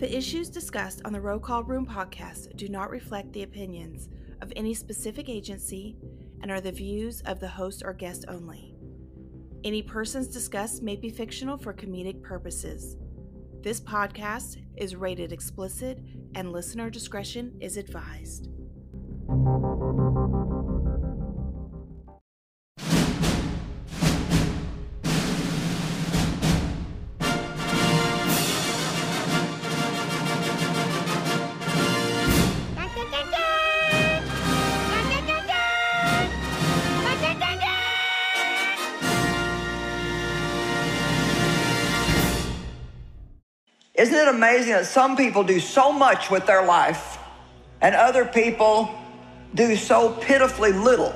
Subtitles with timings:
[0.00, 4.08] The issues discussed on the Roll Call Room podcast do not reflect the opinions
[4.40, 5.98] of any specific agency
[6.40, 8.74] and are the views of the host or guest only.
[9.62, 12.96] Any persons discussed may be fictional for comedic purposes.
[13.60, 15.98] This podcast is rated explicit
[16.34, 18.49] and listener discretion is advised.
[44.30, 47.18] Amazing that some people do so much with their life
[47.80, 48.90] and other people
[49.54, 51.14] do so pitifully little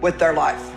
[0.00, 0.70] with their life?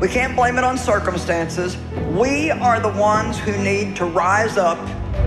[0.00, 1.76] We can't blame it on circumstances.
[2.12, 4.78] We are the ones who need to rise up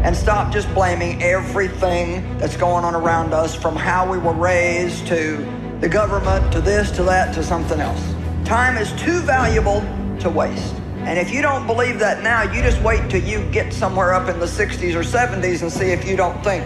[0.03, 5.07] and stop just blaming everything that's going on around us from how we were raised
[5.07, 5.37] to
[5.79, 8.13] the government to this to that to something else.
[8.45, 9.81] Time is too valuable
[10.19, 10.75] to waste.
[11.07, 14.27] And if you don't believe that now, you just wait till you get somewhere up
[14.27, 16.65] in the 60s or 70s and see if you don't think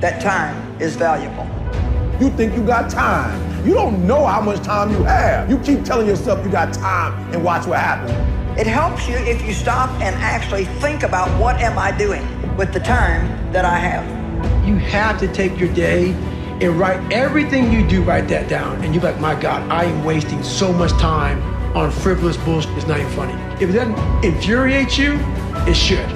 [0.00, 1.46] that time is valuable.
[2.20, 3.64] You think you got time.
[3.64, 5.48] You don't know how much time you have.
[5.48, 8.10] You keep telling yourself you got time and watch what happens.
[8.58, 12.26] It helps you if you stop and actually think about what am I doing
[12.56, 14.66] with the time that I have.
[14.66, 16.10] You have to take your day
[16.60, 18.82] and write everything you do, write that down.
[18.84, 22.70] And you're like, my God, I am wasting so much time on frivolous bullshit.
[22.72, 23.34] It's not even funny.
[23.62, 25.18] If it doesn't infuriate you,
[25.68, 26.10] it should.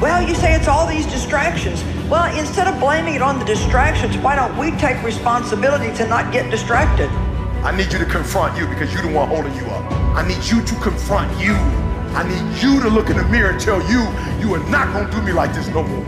[0.00, 1.84] Well, you say it's all these distractions.
[2.10, 6.32] Well, instead of blaming it on the distractions, why don't we take responsibility to not
[6.32, 7.08] get distracted?
[7.62, 9.90] I need you to confront you because you're the one holding you up.
[10.16, 11.54] I need you to confront you.
[12.14, 14.00] I need you to look in the mirror and tell you,
[14.40, 16.04] you are not going to do me like this no more.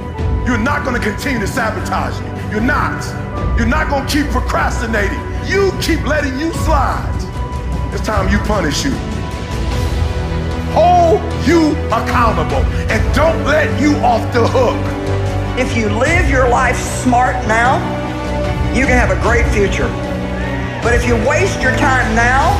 [0.47, 2.51] You're not going to continue to sabotage me.
[2.51, 3.05] You're not.
[3.57, 5.21] You're not going to keep procrastinating.
[5.47, 7.20] You keep letting you slide.
[7.93, 8.93] It's time you punish you.
[10.71, 14.79] Hold you accountable and don't let you off the hook.
[15.59, 17.79] If you live your life smart now,
[18.73, 19.89] you can have a great future.
[20.85, 22.55] But if you waste your time now,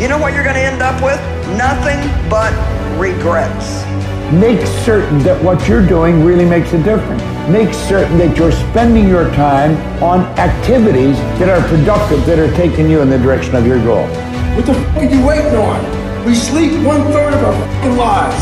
[0.00, 1.20] you know what you're going to end up with?
[1.58, 2.00] Nothing
[2.30, 2.52] but
[2.98, 3.84] regrets.
[4.32, 7.20] Make certain that what you're doing really makes a difference.
[7.50, 12.88] Make certain that you're spending your time on activities that are productive, that are taking
[12.88, 14.08] you in the direction of your goal.
[14.52, 15.80] What the f are you waiting on?
[16.28, 18.36] We sleep one third of our fucking lives.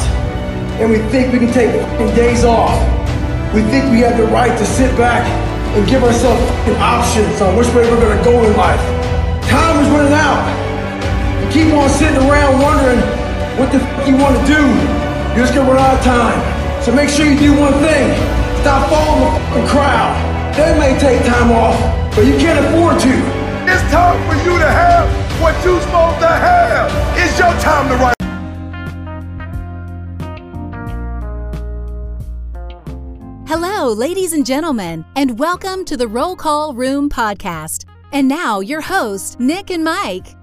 [0.83, 1.71] And we think we can take
[2.19, 2.75] days off.
[3.55, 5.23] We think we have the right to sit back
[5.71, 6.43] and give ourselves
[6.83, 8.83] options on which way we're gonna go in life.
[9.47, 10.43] Time is running out.
[11.39, 12.99] You keep on sitting around wondering
[13.55, 14.67] what the fuck you wanna do.
[15.39, 16.43] You're just gonna run out of time.
[16.83, 18.11] So make sure you do one thing.
[18.67, 20.19] Stop following the crowd.
[20.59, 21.79] They may take time off,
[22.19, 23.15] but you can't afford to.
[23.71, 26.91] It's time for you to have what you're supposed to have.
[27.19, 28.15] It's your time to write.
[33.49, 37.87] Hello, ladies and gentlemen, and welcome to the Roll Call Room podcast.
[38.13, 40.37] And now, your hosts, Nick and Mike.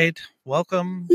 [0.00, 0.20] Right.
[0.46, 1.06] Welcome.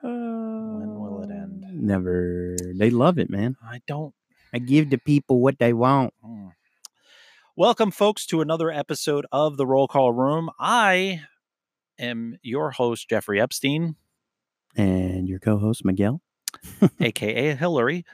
[0.00, 1.64] when will it end?
[1.74, 2.56] Never.
[2.76, 3.56] They love it, man.
[3.62, 4.14] I don't.
[4.54, 6.14] I give the people what they want.
[6.24, 6.48] Hmm.
[7.56, 10.48] Welcome, folks, to another episode of the Roll Call Room.
[10.58, 11.22] I
[11.98, 13.96] am your host, Jeffrey Epstein,
[14.76, 16.22] And your co-host Miguel
[17.00, 18.04] aka Hillary.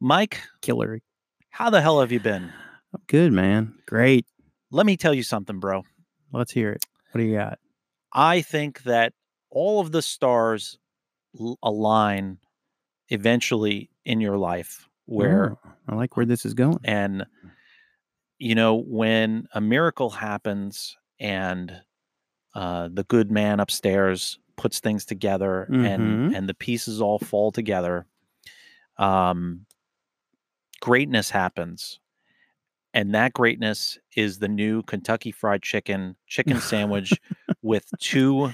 [0.00, 1.00] Mike, Killer.
[1.50, 2.50] how the hell have you been?
[3.10, 3.74] Good man.
[3.86, 4.24] Great.
[4.70, 5.82] Let me tell you something, bro.
[6.32, 6.84] Let's hear it.
[7.10, 7.58] What do you got?
[8.12, 9.12] I think that
[9.50, 10.78] all of the stars
[11.62, 12.38] align
[13.08, 16.78] eventually in your life where Oh, I like where this is going.
[16.84, 17.26] and
[18.38, 21.82] you know when a miracle happens and
[22.54, 25.84] uh, the good man upstairs puts things together Mhm.
[25.86, 28.06] and and the pieces all fall together
[28.98, 29.66] um
[30.80, 31.99] greatness happens
[32.94, 37.12] and that greatness is the new kentucky fried chicken chicken sandwich
[37.62, 38.52] with two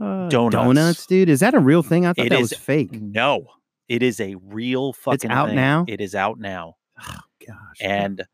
[0.00, 0.52] Uh, donuts.
[0.54, 1.28] Donuts, dude.
[1.28, 2.06] Is that a real thing?
[2.06, 2.92] I thought It that is- was fake.
[2.92, 3.46] no
[3.88, 5.56] it is a real fucking It's out thing.
[5.56, 5.84] now?
[5.88, 7.78] it is out now Gosh.
[7.80, 8.24] and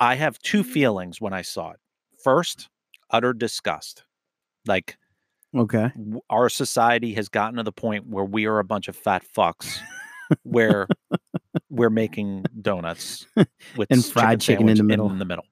[0.00, 1.80] I have two feelings when I saw it.
[2.24, 2.68] First,
[3.10, 4.04] utter disgust.
[4.66, 4.96] Like
[5.54, 5.90] Okay.
[6.30, 9.78] our society has gotten to the point where we are a bunch of fat fucks
[10.44, 10.86] where
[11.72, 13.26] we're making donuts
[13.76, 15.10] with And fried chicken in the middle.
[15.10, 15.46] in the middle.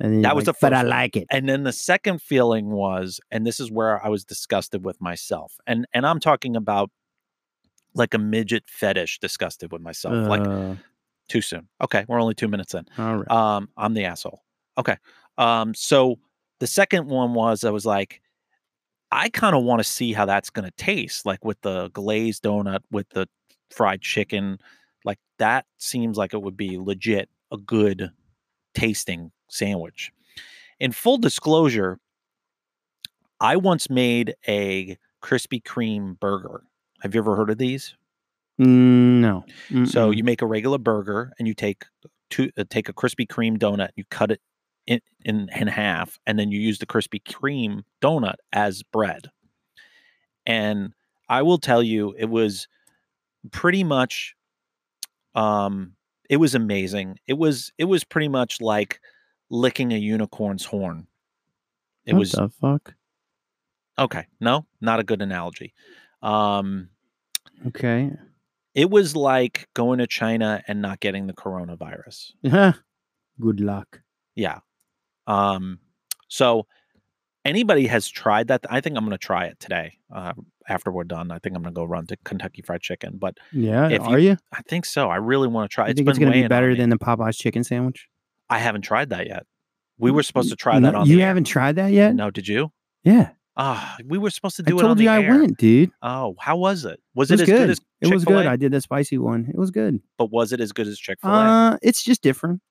[0.00, 1.26] And That was like, the But I like it.
[1.30, 5.54] And then the second feeling was, and this is where I was disgusted with myself.
[5.66, 6.90] And and I'm talking about
[7.94, 10.14] like a midget fetish disgusted with myself.
[10.28, 10.74] like Uh,
[11.28, 11.68] too soon.
[11.80, 12.86] Okay, we're only two minutes in.
[12.98, 13.30] all right.
[13.30, 14.42] Um, I'm the asshole.
[14.78, 14.96] Okay.
[15.38, 16.18] Um, so
[16.58, 18.22] the second one was I was like,
[19.10, 22.80] I kind of want to see how that's gonna taste, like with the glazed donut
[22.90, 23.28] with the
[23.70, 24.58] fried chicken.
[25.04, 28.10] Like that seems like it would be legit a good
[28.74, 30.10] tasting sandwich.
[30.80, 31.98] In full disclosure,
[33.40, 36.62] I once made a Krispy Kreme burger.
[37.00, 37.94] Have you ever heard of these?
[38.60, 39.44] Mm, no.
[39.84, 40.16] So Mm-mm.
[40.16, 41.84] you make a regular burger and you take
[42.30, 44.40] two uh, take a Krispy Kreme donut, you cut it
[44.86, 49.30] in, in in half, and then you use the Krispy Kreme donut as bread.
[50.46, 50.92] And
[51.28, 52.68] I will tell you, it was
[53.50, 54.34] pretty much
[55.34, 55.94] um
[56.30, 57.18] it was amazing.
[57.26, 59.00] It was it was pretty much like
[59.50, 61.06] licking a unicorn's horn.
[62.06, 62.94] It what was the fuck?
[63.98, 64.26] okay.
[64.40, 65.74] No, not a good analogy.
[66.22, 66.88] Um
[67.66, 68.10] Okay.
[68.74, 72.32] it was like going to China and not getting the coronavirus.
[73.40, 74.00] Good luck.
[74.34, 74.60] Yeah.
[75.26, 75.78] Um,
[76.28, 76.66] so
[77.44, 79.98] anybody has tried that, I think I'm going to try it today.
[80.14, 80.32] Uh,
[80.68, 83.18] after we're done, I think I'm going to go run to Kentucky Fried Chicken.
[83.18, 83.88] But Yeah.
[83.88, 84.36] If are you?
[84.52, 85.08] I think so.
[85.08, 85.86] I really want to try.
[85.86, 88.08] You It's think it's going to be better than the Popeyes chicken sandwich?
[88.50, 89.44] I haven't tried that yet.
[89.98, 91.06] We were supposed to try No, that on.
[91.06, 92.14] You haven't tried that yet?
[92.14, 92.72] No, did you?
[93.04, 93.30] Yeah.
[93.56, 95.30] Ah, we were supposed to do I it told you I air.
[95.38, 95.90] went, dude.
[96.00, 96.98] Oh, how was it?
[97.14, 97.58] Was It it, was as good.
[97.58, 98.42] good as it was Chick-fil-A?
[98.42, 98.46] good.
[98.46, 99.46] I did the spicy one.
[99.48, 100.00] It was good.
[100.16, 101.34] But was it as good as Chick Fil A?
[101.34, 102.62] Uh, it's just different.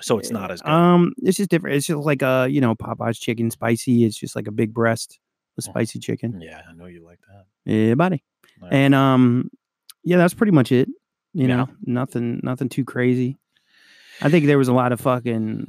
[0.00, 0.70] so it's not as good.
[0.72, 1.76] Um, it's just different.
[1.76, 4.04] It's just like a you know, Popeyes chicken spicy.
[4.04, 5.20] It's just like a big breast
[5.66, 5.70] Oh.
[5.70, 6.40] spicy chicken.
[6.40, 7.44] yeah, I know you like that.
[7.72, 8.22] Yeah, buddy.
[8.60, 8.72] Right.
[8.72, 9.50] And um,
[10.04, 10.88] yeah, that's pretty much it.
[11.34, 11.56] You Yeah.
[11.56, 13.36] know, nothing, nothing too crazy.
[14.20, 15.68] I think there was a lot of fucking,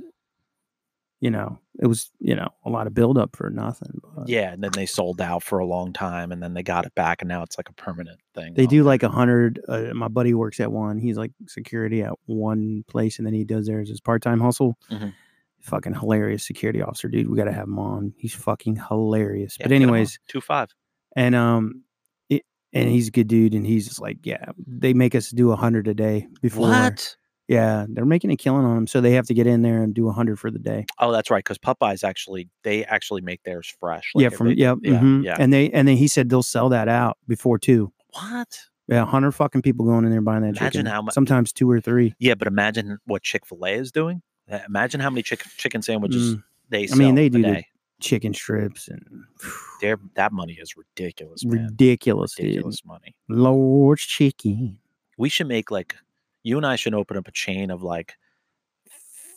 [1.22, 4.00] you know, it was you know a lot of build up for nothing.
[4.16, 6.86] But Yeah, and then they sold out for a long time, and then they got
[6.86, 8.54] it back, and now it's like a permanent thing.
[8.54, 9.60] They do like a hundred.
[9.68, 10.98] Uh, my buddy works at one.
[10.98, 14.78] He's like security at one place, and then he does theirs as part time hustle.
[14.90, 15.14] Mhm.
[15.62, 17.30] Fucking hilarious security officer, dude.
[17.30, 18.14] We got to have him on.
[18.18, 19.58] He's fucking hilarious.
[19.60, 19.96] Yeah, but get 'em on.
[19.96, 20.70] anyways, two five.
[21.16, 21.84] and um,
[22.30, 25.52] it, and he's a good dude, and he's just like, yeah, they make us do
[25.52, 26.70] a hundred a day before.
[26.70, 27.16] What?
[27.48, 29.92] Yeah, they're making a killing on them, so they have to get in there and
[29.94, 30.86] do a hundred for the day.
[31.00, 31.44] Oh, that's right.
[31.44, 34.12] Because Popeyes actually they actually make theirs fresh.
[34.14, 35.24] Like yeah, from they- yeah, yeah, mhm.
[35.24, 35.36] yeah.
[35.40, 37.92] And they and then he said they'll sell that out before two.
[38.14, 38.60] what?
[38.88, 40.86] Yeah, hundred fucking people going in there buying that Imagine chicken.
[40.88, 42.14] how mu- Sometimes two or three.
[42.18, 44.22] Yeah, but imagine what Chick Fil A is doing.
[44.52, 46.44] Uh, Imagine how many chicken chicken sandwiches Mm.
[46.70, 47.64] they I mean, they do the
[48.00, 49.04] chicken strips and
[49.82, 51.66] Their that money is ridiculous, man.
[51.68, 52.46] ridiculous, dude.
[52.48, 53.16] Ridiculous money.
[53.28, 54.80] Lord's chicken.
[55.18, 55.96] We should make like
[56.44, 58.16] you and I should open up a chain of like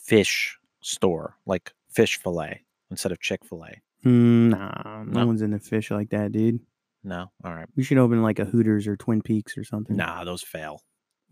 [0.03, 4.07] fish store, like fish fillet instead of Chick Fil A.
[4.07, 5.27] Mm, nah, no No?
[5.27, 6.59] one's into fish like that, dude.
[7.03, 7.67] No, all right.
[7.75, 9.95] We should open like a Hooters or Twin Peaks or something.
[9.95, 10.81] Nah, those fail.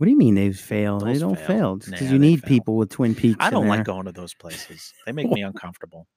[0.02, 1.06] What do you mean they've failed?
[1.06, 1.46] They don't fail.
[1.46, 1.76] fail.
[1.76, 2.48] because Nah, you need fail.
[2.48, 3.38] people with Twin Peaks.
[3.40, 4.92] I don't like going to those places.
[5.06, 6.08] They make me uncomfortable.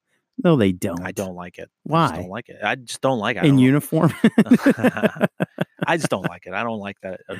[0.43, 1.03] No, they don't.
[1.05, 1.69] I don't like it.
[1.83, 2.05] Why?
[2.05, 2.57] I just don't like it.
[2.65, 3.45] I just don't like it.
[3.45, 4.15] In uniform?
[5.87, 6.55] I just don't like it.
[6.55, 7.39] I don't like that it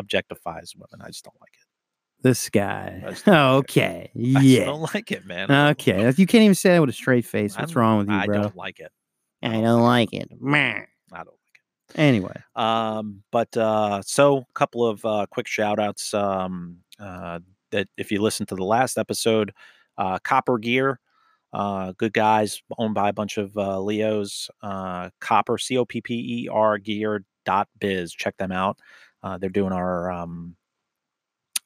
[0.00, 1.04] objectifies women.
[1.04, 2.22] I just don't like it.
[2.22, 3.02] this guy.
[3.08, 3.40] Just like it.
[3.40, 4.10] Okay.
[4.14, 5.50] I just don't like it, man.
[5.70, 6.12] Okay.
[6.16, 7.58] You can't even say that with a straight face.
[7.58, 8.38] What's wrong with you, bro?
[8.38, 8.92] I don't like it.
[9.42, 10.28] I don't like it.
[10.40, 10.84] Meh.
[11.12, 11.34] I don't
[11.94, 12.34] Anyway.
[12.56, 16.14] Um, but uh, so a couple of uh, quick shout outs.
[16.14, 19.52] Um, uh, that if you listen to the last episode,
[19.96, 21.00] uh, Copper Gear,
[21.52, 24.50] uh, good guys, owned by a bunch of uh, Leos.
[24.62, 28.12] Uh, Copper C O P P E R Gear dot biz.
[28.12, 28.78] Check them out.
[29.22, 30.56] Uh, they're doing our um,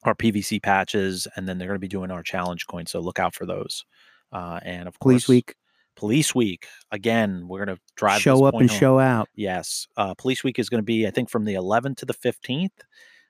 [0.03, 2.91] our PVC patches, and then they're going to be doing our challenge coins.
[2.91, 3.85] So look out for those.
[4.31, 5.55] Uh, and of Police course, Week.
[5.95, 7.47] Police Week again.
[7.47, 8.79] We're going to drive Show up and home.
[8.79, 9.29] show out.
[9.35, 9.87] Yes.
[9.97, 12.69] Uh, Police Week is going to be, I think, from the 11th to the 15th.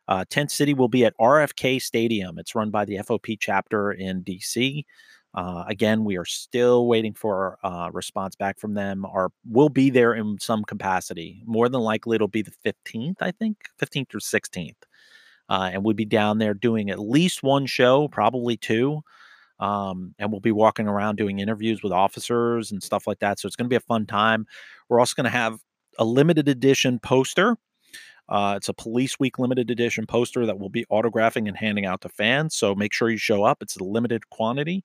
[0.08, 2.38] Uh, Tent City will be at RFK Stadium.
[2.38, 4.84] It's run by the FOP chapter in DC.
[5.34, 9.06] Uh, again, we are still waiting for uh, response back from them.
[9.06, 11.44] Our we'll be there in some capacity.
[11.46, 14.76] More than likely, it'll be the 15th, I think, 15th or 16th,
[15.50, 19.02] uh, and we'll be down there doing at least one show, probably two.
[19.60, 23.40] Um, and we'll be walking around doing interviews with officers and stuff like that.
[23.40, 24.46] So it's going to be a fun time.
[24.90, 25.60] We're also going to have
[25.98, 27.58] a limited edition poster
[28.28, 32.02] Uh, it's a Police Week limited edition poster that we'll be autographing and handing out
[32.02, 32.56] to fans.
[32.56, 33.60] So make sure you show up.
[33.62, 34.84] It's a limited quantity.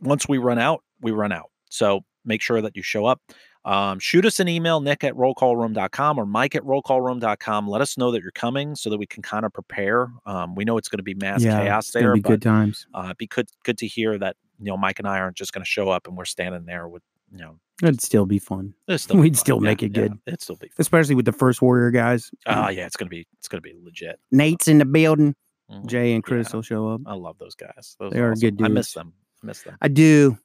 [0.00, 1.50] Once we run out, we run out.
[1.70, 3.20] So make sure that you show up.
[3.68, 7.68] Um, shoot us an email, nick at rollcallroom.com or mike at rollcallroom.com.
[7.68, 10.08] Let us know that you're coming so that we can kind of prepare.
[10.26, 12.86] Um, we know it's going to be mass yeah, chaos there, be but good times.
[12.94, 15.52] uh, it'd be good, good to hear that, you know, Mike and I aren't just
[15.52, 18.74] going to show up and we're standing there with, you know, It'd still be fun,
[18.96, 19.40] still be We'd fun.
[19.40, 20.18] still Yeah, make it yeah, good.
[20.26, 20.74] It'd still be fun.
[20.78, 22.30] especially with the first Warrior guys.
[22.46, 24.18] Oh yeah, it's gonna be it's gonna be legit.
[24.32, 25.34] Nate's in the building.
[25.70, 25.86] Mhm.
[25.86, 26.56] Jay and Chris Yeah.
[26.56, 27.02] will show up.
[27.06, 27.94] I love those guys.
[28.00, 28.56] Those They are awesome.
[28.56, 29.12] good I miss them.
[29.42, 29.76] I miss them.
[29.80, 30.36] I do.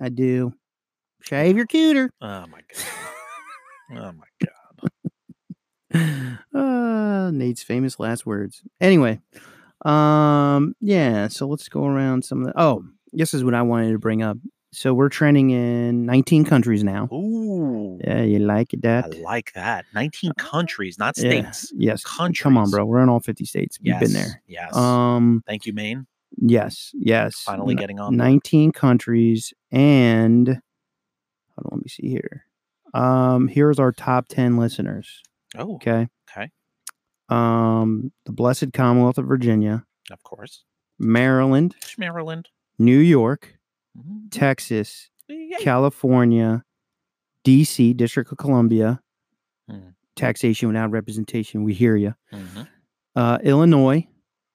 [0.00, 0.52] I do.
[1.22, 2.08] Shave your cooter.
[2.20, 2.84] Oh my god.
[3.92, 4.26] Oh my
[5.92, 6.38] god.
[6.54, 8.62] uh, Nate's famous last words.
[8.80, 9.18] Anyway,
[9.84, 11.26] um, yeah.
[11.26, 12.52] So let's go around some of the.
[12.60, 14.36] Oh, this is what I wanted to bring up.
[14.72, 17.08] So we're trending in 19 countries now.
[17.12, 17.98] Ooh.
[18.04, 19.06] Yeah, you like that?
[19.12, 19.84] I like that.
[19.92, 21.72] 19 countries, not Yeah, states.
[21.76, 22.04] Yes.
[22.04, 22.84] Come on, bro.
[22.84, 23.78] We're in all 50 states.
[23.82, 24.40] We've been there.
[24.46, 24.76] Yes.
[24.76, 25.42] Um.
[25.48, 26.06] Thank you, Maine.
[26.40, 26.92] Yes.
[26.94, 27.40] Yes.
[27.40, 28.16] Finally getting on.
[28.16, 30.60] 19 countries and
[31.62, 32.44] hold on, let me see here.
[32.94, 35.22] Um, here's our top 10 listeners.
[35.56, 36.08] Oh, Okay.
[36.30, 36.50] okay.
[37.28, 40.64] Um, the Blessed Commonwealth of Virginia, Of course.
[40.98, 42.48] Maryland, Maryland.
[42.78, 43.58] New York,
[43.96, 44.30] Mhm.
[44.30, 45.56] Texas, Yay.
[45.60, 46.64] California,
[47.44, 49.00] DC, District of Columbia,
[49.68, 49.90] Hmm.
[50.16, 51.62] taxation without representation.
[51.62, 52.14] We hear you.
[52.32, 52.68] Mhm.
[53.14, 54.06] Uh, Illinois,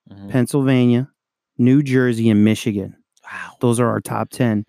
[0.10, 0.30] Mhm.
[0.30, 1.10] Pennsylvania,
[1.58, 2.98] New Jersey, and Michigan.
[3.24, 3.54] Wow.
[3.62, 4.66] Those are our top 10.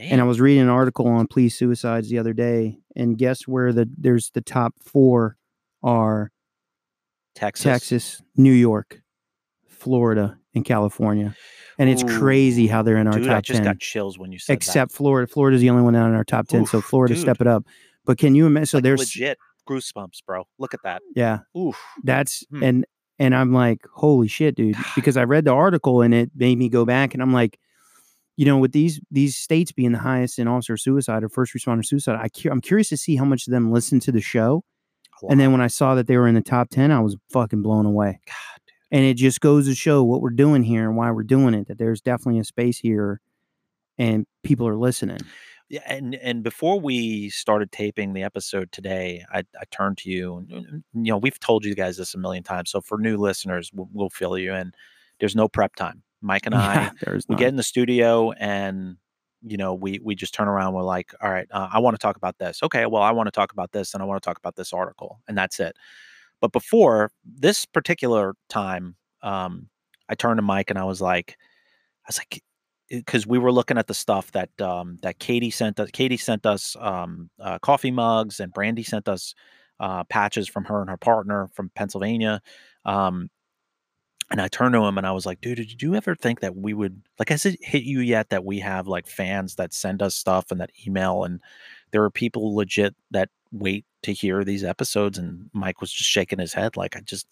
[0.00, 3.72] And I was reading an article on police suicides the other day, and guess where
[3.72, 5.36] the there's the top four
[5.82, 6.30] are
[7.34, 7.64] Texas.
[7.64, 9.00] Texas, New York,
[9.68, 11.34] Florida, and California.
[11.78, 13.64] And it's crazy how they're in our Dude, top I just 10.
[13.64, 15.30] got chills when you said Except Florida.
[15.32, 16.66] Florida's the only one not in our top 10.
[16.66, 17.22] so Florida dude.
[17.22, 17.64] step it up.
[18.04, 18.66] But can you imagine?
[18.66, 19.38] So Like, there's legit
[19.68, 20.48] goosebumps, bro.
[20.58, 21.02] Look at that.
[21.14, 21.78] yeah, Oof.
[22.02, 22.62] that's Hmm.
[22.64, 22.86] and
[23.20, 24.76] and I'm like, holy shit, dude.
[24.96, 27.58] Because I read the article and it made me go back and I'm like,
[28.38, 31.84] you know, with these these states being the highest in officer suicide or first responder
[31.84, 34.62] suicide, I cu- I'm curious to see how much of them listen to the show.
[35.28, 37.62] And then when I saw that they were in the top 10, I was fucking
[37.62, 38.20] blown away.
[38.24, 38.74] God, dude.
[38.92, 41.66] And it just goes to show what we're doing here and why we're doing it,
[41.66, 43.20] that there's definitely a space here
[43.98, 45.18] and people are listening.
[45.68, 50.46] Yeah, and and before we started taping the episode today, I, I turned to you.
[50.48, 52.70] And, you know, we've told you guys this a million times.
[52.70, 54.70] So for new listeners, we'll, we'll fill you in.
[55.18, 56.04] There's no prep time.
[56.20, 57.38] Mike and I, Yeah, there's we none.
[57.38, 58.96] get in the studio and
[59.42, 61.98] you know we we just turn around we're like all right uh, i want to
[61.98, 64.26] talk about this okay well i want to talk about this and i want to
[64.26, 65.76] talk about this article and that's it
[66.40, 69.68] but before this particular time um
[70.08, 71.36] i turned to mike and i was like
[72.04, 72.42] i was like
[72.88, 76.44] because we were looking at the stuff that um that katie sent us katie sent
[76.44, 79.34] us um uh, coffee mugs and Brandi sent us
[79.78, 82.40] uh patches from her and her partner from pennsylvania
[82.84, 83.28] um
[84.30, 86.56] and I turned to him and I was like, dude, did you ever think that
[86.56, 90.02] we would like has it hit you yet that we have like fans that send
[90.02, 91.40] us stuff and that email and
[91.90, 96.38] there are people legit that wait to hear these episodes and Mike was just shaking
[96.38, 97.26] his head like I just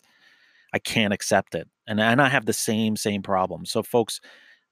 [0.73, 1.69] I can't accept it.
[1.87, 3.65] And and I have the same same problem.
[3.65, 4.21] So folks,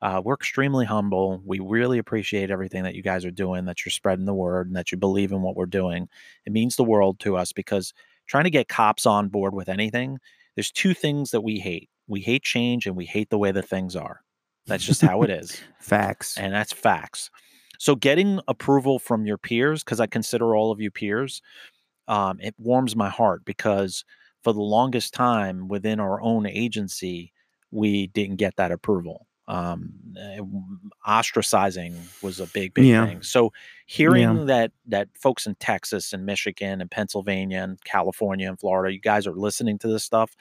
[0.03, 1.43] uh, we're extremely humble.
[1.47, 4.77] We really appreciate everything that you guys are doing, that you're spreading the word, and
[4.77, 6.09] that you believe in what we're doing.
[6.45, 7.95] It means the world to us because
[8.27, 10.19] trying to get cops on board with anything,
[10.57, 11.89] there's two things that we hate.
[12.07, 14.21] We hate change and we hate the way that things are.
[14.67, 15.61] That's just how it is.
[15.81, 16.37] Facts.
[16.39, 17.31] And that's facts.
[17.79, 21.43] So getting approval from your peers, because I consider all of you peers,
[22.09, 24.05] um, it warms my heart because
[24.43, 27.33] for the longest time within our own agency,
[27.71, 29.27] we didn't get that approval.
[29.49, 30.41] Um, eh,
[31.07, 33.07] ostracizing was a big, big Yeah.
[33.07, 33.23] thing.
[33.23, 33.53] So
[33.87, 39.01] hearing that that folks in Texas and Michigan and Pennsylvania and California and Florida, you
[39.01, 40.35] guys are listening to this stuff,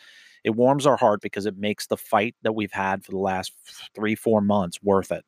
[0.43, 3.53] it warms our heart because it makes the fight that we've had for the last
[3.95, 5.25] three, four months worth it.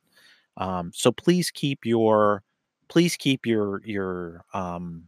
[0.57, 2.43] Um, so please keep your
[2.87, 5.07] please keep your your um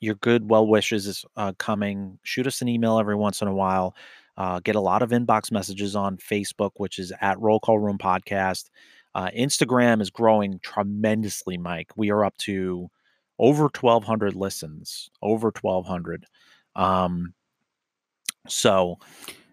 [0.00, 2.18] your good well wishes uh, coming.
[2.22, 3.94] Shoot us an email every once in a while.
[4.36, 7.98] Uh, get a lot of inbox messages on Facebook, which is at Roll Call Room
[7.98, 8.70] Podcast.
[9.14, 11.90] Uh, Instagram is growing tremendously, Mike.
[11.96, 12.88] We are up to
[13.40, 16.24] over 1,200 listens, over 1,200.
[16.76, 17.34] Um,
[18.48, 18.98] so,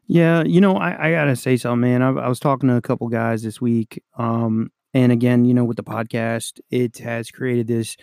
[0.07, 2.01] Yeah, you know, I, I gotta say something, man.
[2.01, 5.65] I, I was talking to a couple guys this week, um, and again, you know,
[5.65, 7.97] with the podcast, it has created this,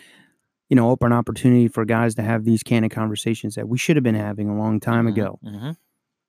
[0.68, 4.04] you know, open opportunity for guys to have these candid conversations that we should have
[4.04, 5.40] been having a long time mhm, ago.
[5.44, 5.76] mhm.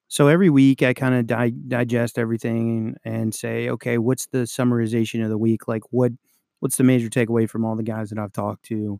[0.08, 5.24] So every week, I kind of di- digest everything and say, okay, what's the summarization
[5.24, 5.67] of the week?
[5.67, 6.12] Like, what
[6.60, 9.00] what's the major takeaway from all the guys that I've talked to?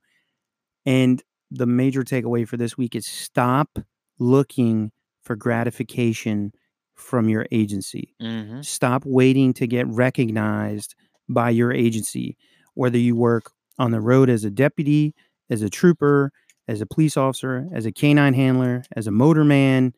[0.86, 3.80] And the major takeaway for this week is stop
[4.20, 4.92] looking
[5.24, 6.52] for gratification
[6.96, 8.14] from your agency.
[8.20, 10.96] hmm Stop waiting to get recognized
[11.30, 12.38] by your agency,
[12.76, 15.14] whether you work on the road as a deputy,
[15.50, 16.32] as a trooper,
[16.68, 19.94] as a police officer, as a canine handler, as a motorman,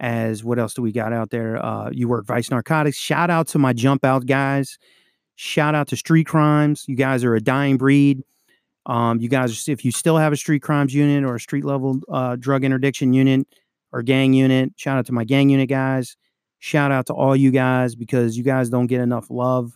[0.00, 1.64] as what else do we got out there?
[1.64, 2.96] Uh, you work vice narcotics.
[2.96, 4.78] Shout out to my jump out guys.
[5.36, 6.84] Shout out to street crimes.
[6.88, 8.22] You guys are a dying breed.
[8.86, 12.00] Um, you guys, if you still have a street crimes unit or a street level
[12.10, 13.46] uh, drug interdiction unit
[13.92, 16.16] or gang unit, shout out to my gang unit guys.
[16.58, 19.72] Shout out to all you guys because you guys don't get enough love.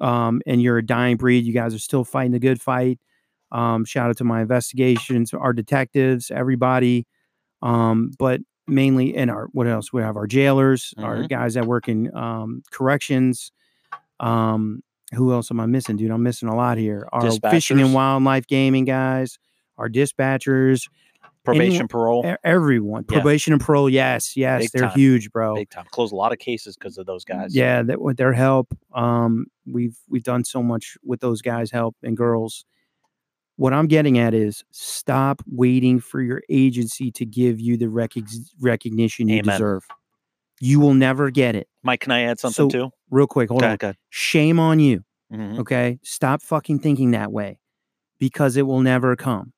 [0.00, 1.44] Um, and you're a dying breed.
[1.44, 2.98] You guys are still fighting a good fight.
[3.50, 7.06] Um, shout out to my investigations, our detectives, everybody.
[7.62, 9.92] Um, but mainly in our what else?
[9.92, 11.28] We have our jailers, our Mhm.
[11.28, 13.52] guys that work in um, corrections.
[14.20, 14.82] Um,
[15.14, 16.10] who else am I missing, dude?
[16.10, 17.08] I'm missing a lot here.
[17.12, 19.38] Our fishing and wildlife gaming guys,
[19.78, 20.88] our dispatchers,
[21.44, 23.04] Probation, anyone- parole, everyone.
[23.08, 23.20] Yeah.
[23.20, 24.98] Probation and parole, yes, yes, Big they're time.
[24.98, 25.54] huge, bro.
[25.54, 25.84] big time.
[25.90, 27.54] Close a lot of cases because of those guys.
[27.54, 31.96] Yeah, that with their help, um, we've we've done so much with those guys' help
[32.02, 32.64] and girls.
[33.58, 38.50] What I'm getting at is stop waiting for your agency to give you the recog-
[38.60, 39.54] recognition you Amen.
[39.54, 39.86] deserve.
[40.60, 41.68] You will never get it.
[41.82, 42.90] Mike, can I add something So, too?
[43.10, 43.78] Real quick, hold on.
[44.10, 45.04] Shame on you.
[45.32, 45.58] Mhm.
[45.60, 45.98] Okay.
[46.02, 47.58] Stop fucking thinking that way
[48.18, 49.52] because it will never come.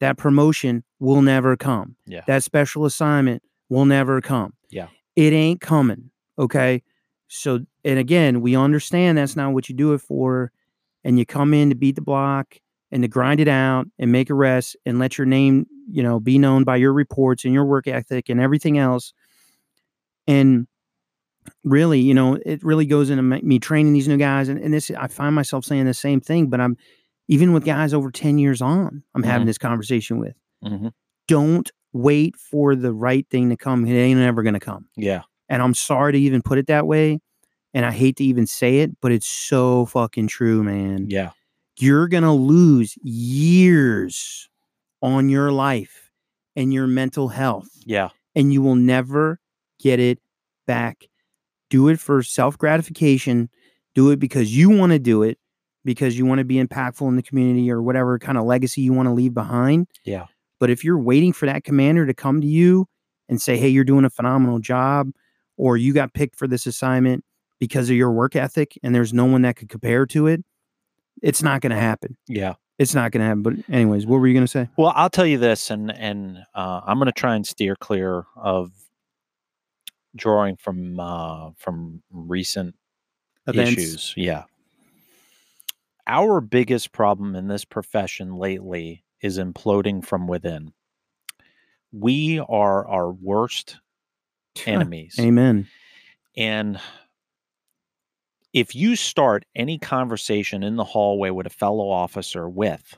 [0.00, 1.96] That promotion will never come.
[2.06, 2.22] Yeah.
[2.26, 4.54] That special assignment will never come.
[4.70, 4.88] Yeah.
[5.16, 6.10] It ain't coming.
[6.38, 6.82] Okay.
[7.28, 10.50] So, and again, we understand that's not what you do it for.
[11.04, 12.58] And you come in to beat the block
[12.90, 16.38] and to grind it out and make arrests and let your name, you know, be
[16.38, 19.12] known by your reports and your work ethic and everything else.
[20.26, 20.66] And
[21.62, 24.48] really, you know, it really goes into me me training these new guys.
[24.48, 26.76] And, and this, I find myself saying the same thing, but I'm
[27.28, 29.48] even with guys over 10 years on, I'm having Mhm.
[29.50, 30.34] this conversation with.
[30.64, 30.92] Mhm.
[31.28, 33.86] Don't wait for the right thing to come.
[33.86, 34.86] It ain't never going to come.
[34.96, 35.22] Yeah.
[35.48, 37.20] And I'm sorry to even put it that way.
[37.72, 41.06] And I hate to even say it, but it's so fucking true, man.
[41.10, 41.30] Yeah.
[41.78, 44.48] You're going to lose years
[45.02, 46.10] on your life
[46.56, 48.10] and your mental health Yeah.
[48.34, 49.40] and you will never
[49.80, 50.18] get it
[50.66, 51.08] back.
[51.70, 53.50] Do it for self gratification.
[53.94, 55.38] Do it because you want to do it,
[55.84, 58.92] because you want to be impactful in the community or whatever kind of legacy you
[58.92, 59.88] want to leave behind.
[60.04, 60.26] Yeah.
[60.60, 62.86] But if you're waiting for that commander to come to you
[63.28, 65.10] and say, hey, you're doing a phenomenal job,
[65.56, 67.24] or you got picked for this assignment
[67.60, 70.44] because of your work ethic and there's no one that could compare to it,
[71.22, 72.16] it's not going to happen.
[72.28, 72.54] Yeah.
[72.78, 73.42] It's not going to happen.
[73.42, 74.68] But, anyways, what were you going to say?
[74.76, 78.24] Well, I'll tell you this, and and uh, I'm going to try and steer clear
[78.36, 78.72] of
[80.16, 82.74] drawing from uh, from recent
[83.46, 83.72] Events.
[83.72, 84.14] issues.
[84.16, 84.42] Yeah.
[86.08, 90.72] Our biggest problem in this profession lately is imploding from within.
[91.92, 93.78] We are our worst
[94.66, 95.16] enemies.
[95.18, 95.68] Amen.
[96.36, 96.80] And
[98.52, 102.96] if you start any conversation in the hallway with a fellow officer with,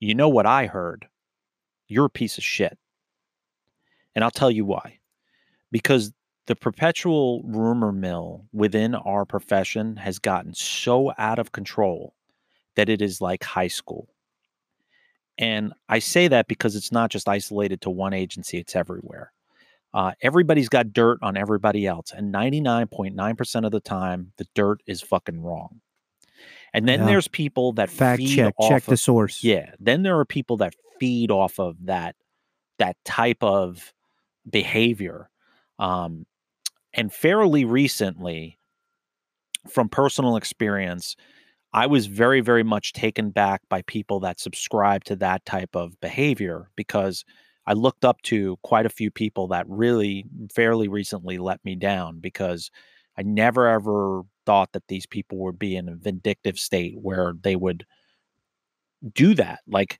[0.00, 1.06] you know what I heard?
[1.88, 2.78] You're a piece of shit.
[4.14, 4.98] And I'll tell you why.
[5.70, 6.12] Because
[6.46, 12.14] the perpetual rumor mill within our profession has gotten so out of control
[12.76, 14.08] that it is like high school.
[15.38, 19.32] And I say that because it's not just isolated to one agency, it's everywhere.
[19.92, 25.00] Uh, everybody's got dirt on everybody else, and 99.9% of the time, the dirt is
[25.00, 25.80] fucking wrong.
[26.74, 27.06] And then Yeah.
[27.06, 28.54] there's people that Fact feed check.
[28.68, 29.42] Check the source.
[29.42, 29.72] Yeah.
[29.78, 32.16] Then there are people that feed off of that
[32.78, 33.94] that type of
[34.50, 35.30] behavior.
[35.78, 36.26] Um,
[36.92, 38.58] and fairly recently,
[39.66, 41.16] from personal experience,
[41.76, 46.00] I was very, very much taken back by people that subscribe to that type of
[46.00, 47.24] behavior because
[47.66, 52.20] I looked up to quite a few people that really fairly recently let me down
[52.20, 52.70] because
[53.18, 57.56] I never ever thought that these people would be in a vindictive state where they
[57.56, 57.86] would
[59.14, 59.60] do that.
[59.66, 59.98] Like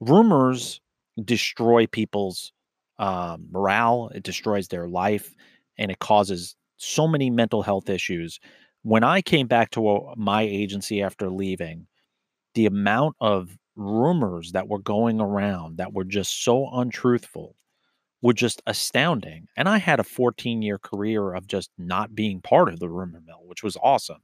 [0.00, 0.80] rumors
[1.24, 2.52] destroy people's
[2.98, 5.34] um, morale, it destroys their life,
[5.78, 8.40] and it causes so many mental health issues.
[8.82, 11.86] When I came back to my agency after leaving,
[12.54, 17.56] the amount of rumors that were going around that were just so untruthful
[18.22, 19.48] were just astounding.
[19.56, 23.20] And I had a 14 year career of just not being part of the rumor
[23.26, 24.22] mill, which was awesome.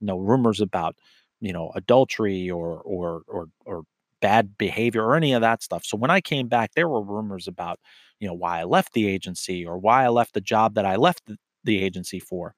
[0.00, 0.96] No rumors about,
[1.40, 3.84] you know, adultery or or or or
[4.22, 5.84] bad behavior or any of that stuff.
[5.84, 7.80] So when I came back, there were rumors about,
[8.20, 10.96] you know, why I left the agency or why I left the job that I
[10.96, 11.22] left
[11.64, 12.54] the agency for.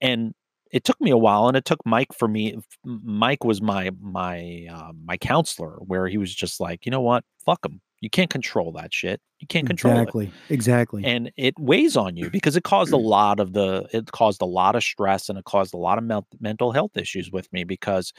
[0.00, 0.34] And
[0.70, 4.66] it took me a while and it took Mike for me Mike was my my
[4.70, 7.24] uh, my counselor where he was just like, "You know what?
[7.44, 7.80] Fuck them.
[8.00, 9.20] You can't control that shit.
[9.40, 10.02] You can't control it.
[10.02, 10.32] exactly.
[10.50, 11.04] Exactly.
[11.04, 14.46] and it weighs on you because it caused a lot of the it caused a
[14.46, 17.64] lot of stress and it caused a lot of mel- mental health issues with me
[17.64, 18.12] because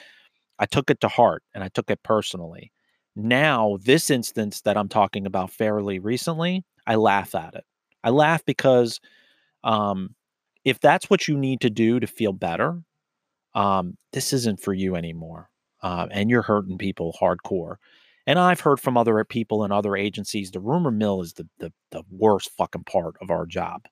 [0.60, 2.72] i took it to heart and i took it personally
[3.16, 7.66] now this instance that i'm talking about fairly recently i laugh at it
[8.04, 9.00] i laugh because
[9.64, 10.16] um
[10.66, 12.82] if that's what you need to do to feel better
[13.56, 15.50] um this isn't for you anymore
[15.82, 17.76] uh, and you're hurting people hardcore
[18.28, 21.74] and I've heard from other people in other agencies, the rumor mill is the the,
[21.92, 23.86] the worst fucking part of our job.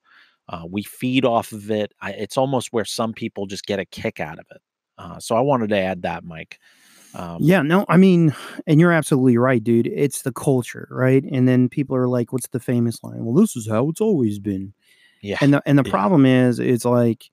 [0.47, 1.91] Uh, we feed off of it.
[2.01, 4.61] I, it's almost where some people just get a kick out of it.
[4.97, 6.59] Uh, so I wanted to add that, Mike.
[7.15, 9.87] Um, Yeah, no, I mean, and you're absolutely right, dude.
[9.87, 11.23] It's the culture, right?
[11.23, 14.39] And then people are like, "What's the famous line?" Well, this is how it's always
[14.39, 14.73] been.
[15.21, 15.91] Yeah, And the and the Yeah.
[15.91, 17.29] problem is, it's like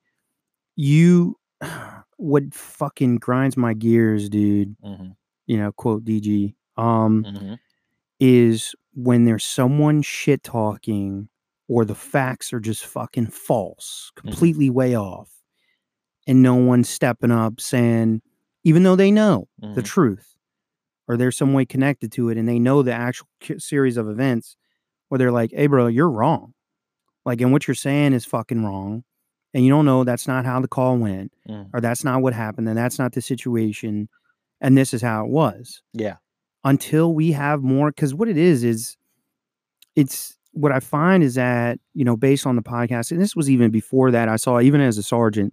[0.77, 1.37] you.
[2.19, 4.77] What fucking grinds my gears, dude?
[4.79, 5.15] mhm,
[5.47, 6.57] You know, quote DG.
[6.77, 7.57] Um, mhm,
[8.21, 11.29] is when there's someone shit talking
[11.69, 14.47] or the facts are just fucking false, Mm-hmm.
[14.47, 15.33] completely way off,
[16.27, 18.23] and no one's stepping up saying,
[18.65, 19.85] even though they know the mhm.
[19.85, 20.37] truth
[21.09, 24.57] or there's some way connected to it and they know the actual series of events
[25.09, 26.55] where they're like, hey, bro, you're wrong.
[27.25, 29.05] Like, and what you're saying is fucking wrong.
[29.55, 31.69] And you don't know that's not how the call went Mm.
[31.73, 34.09] or that's not what happened and that's not the situation.
[34.61, 36.17] And this is how it was yeah,
[36.65, 38.97] until we have more because what it is is
[39.95, 43.51] it's what i find is that you know based on the podcast and this was
[43.51, 45.53] even before that i saw even as a sergeant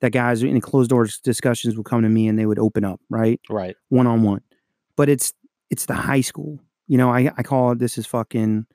[0.00, 3.00] that guys in closed doors discussions would come to me and they would open up
[3.08, 4.42] right right, one-on-one
[4.96, 5.32] but it's
[5.70, 8.66] it's the high school you know i, I call it this is fucking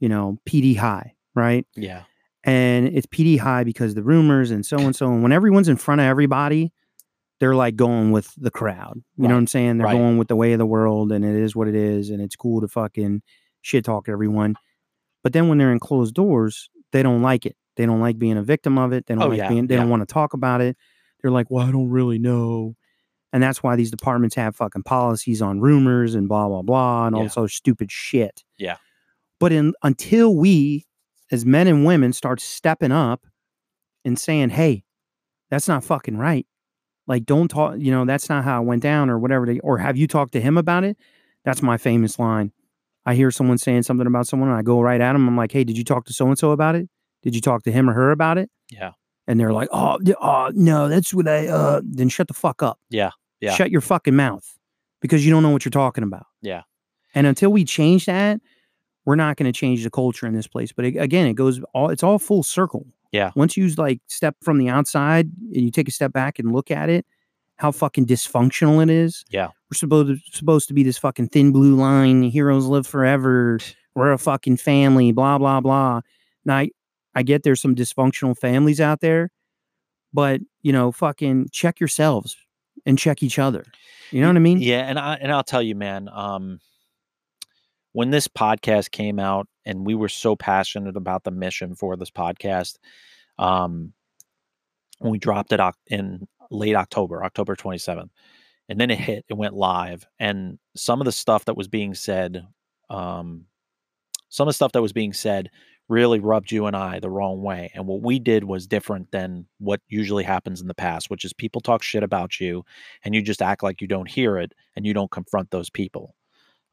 [0.00, 2.02] you know pd high right yeah,
[2.44, 5.12] and it's PD high because the rumors and so and so.
[5.12, 6.72] And when everyone's in front of everybody,
[7.38, 9.02] they're like going with the crowd.
[9.16, 9.78] You know what I'm saying?
[9.78, 9.96] They're right.
[9.96, 12.36] going with the way of the world, and it is what it is, and it's
[12.36, 13.22] cool to fucking
[13.62, 14.56] shit talk everyone.
[15.22, 17.56] But then when they're in closed doors, they don't like it.
[17.76, 19.06] They don't like being a victim of it.
[19.06, 19.66] They don't Oh, like yeah, being.
[19.66, 19.82] They yeah.
[19.82, 20.76] don't want to talk about it.
[21.22, 22.74] They're like, well, I don't really know.
[23.32, 27.14] And that's why these departments have fucking policies on rumors and blah blah blah and
[27.14, 28.42] all this other stupid shit.
[28.58, 28.76] Yeah.
[29.38, 30.86] But in until we,
[31.30, 33.26] as men and women, start stepping up
[34.04, 34.84] and saying, "Hey,
[35.50, 36.46] that's not fucking right."
[37.06, 37.74] Like, don't talk.
[37.78, 39.46] You know, that's not how it went down, or whatever.
[39.46, 40.96] They, or have you talked to him about it?
[41.44, 42.52] That's my famous line.
[43.06, 45.26] I hear someone saying something about someone, and I go right at him.
[45.26, 46.88] I'm like, "Hey, did you talk to so and so about it?
[47.22, 48.92] Did you talk to him or her about it?" yeah,
[49.26, 52.78] And they're like, "Oh, uh, no, that's what I." Uh, then shut the fuck up.
[52.90, 53.54] yeah, yeah.
[53.54, 54.58] Shut your fucking mouth
[55.00, 56.26] because you don't know what you're talking about.
[56.42, 56.62] Yeah.
[57.14, 58.40] And until we change that,
[59.04, 60.72] we're not going to change the culture in this place.
[60.72, 62.86] But a- again, it goes all it's all full circle.
[63.12, 63.32] Yeah.
[63.34, 66.70] Once you like step from the outside and you take a step back and look
[66.70, 67.04] at it,
[67.56, 69.24] how fucking dysfunctional it is.
[69.30, 69.48] Yeah.
[69.48, 73.58] We're supposed to, supposed to be this fucking thin blue line, heroes live forever.
[73.94, 76.00] We're a fucking family, blah blah blah.
[76.44, 76.70] Now I,
[77.14, 79.30] I get there's some dysfunctional families out there,
[80.12, 82.36] but you know, fucking check yourselves
[82.86, 83.64] and check each other.
[84.10, 84.60] You know what I mean?
[84.60, 86.08] Yeah, and I and I'll tell you, man.
[86.12, 86.60] Um,
[87.92, 92.10] when this podcast came out, and we were so passionate about the mission for this
[92.10, 92.78] podcast,
[93.38, 93.92] um,
[94.98, 98.10] when we dropped it in late October, October twenty seventh,
[98.68, 101.94] and then it hit, it went live, and some of the stuff that was being
[101.94, 102.46] said,
[102.88, 103.44] um,
[104.28, 105.50] some of the stuff that was being said
[105.88, 107.72] really rubbed you and I the wrong way.
[107.74, 111.32] And what we did was different than what usually happens in the past, which is
[111.32, 112.64] people talk shit about you
[113.04, 116.14] and you just act like you don't hear it and you don't confront those people.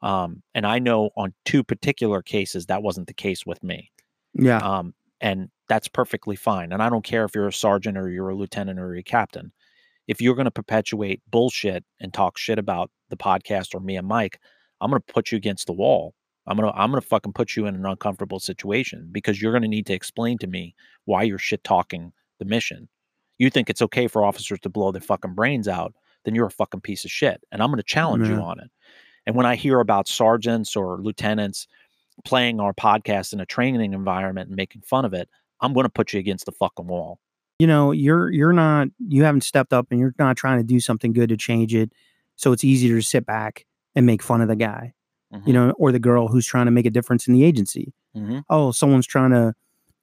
[0.01, 3.91] Um, and I know on two particular cases that wasn't the case with me.
[4.33, 4.57] Yeah.
[4.57, 6.71] Um, and that's perfectly fine.
[6.71, 9.03] And I don't care if you're a sergeant or you're a lieutenant or you're a
[9.03, 9.51] captain.
[10.07, 14.07] If you're going to perpetuate bullshit and talk shit about the podcast or me and
[14.07, 14.39] Mike,
[14.79, 16.13] I'm going to put you against the wall.
[16.45, 19.51] I'm going to I'm going to fucking put you in an uncomfortable situation because you're
[19.51, 22.87] going to need to explain to me why you're shit talking the mission.
[23.37, 26.51] You think it's okay for officers to blow their fucking brains out, then you're a
[26.51, 27.41] fucking piece of shit.
[27.51, 28.71] And I'm going to challenge you on it.
[29.27, 31.67] And when I hear about sergeants or lieutenants
[32.25, 35.29] playing our podcast in a training environment and making fun of it,
[35.61, 37.19] I'm going to put you against the fucking wall.
[37.59, 40.79] you know you're you're not you haven't stepped up and you're not trying to do
[40.79, 41.91] something good to change it
[42.35, 44.93] so it's easier to sit back and make fun of the guy
[45.45, 48.39] you know or the girl who's trying to make a difference in the agency Mm-hmm.
[48.49, 49.53] oh someone's trying to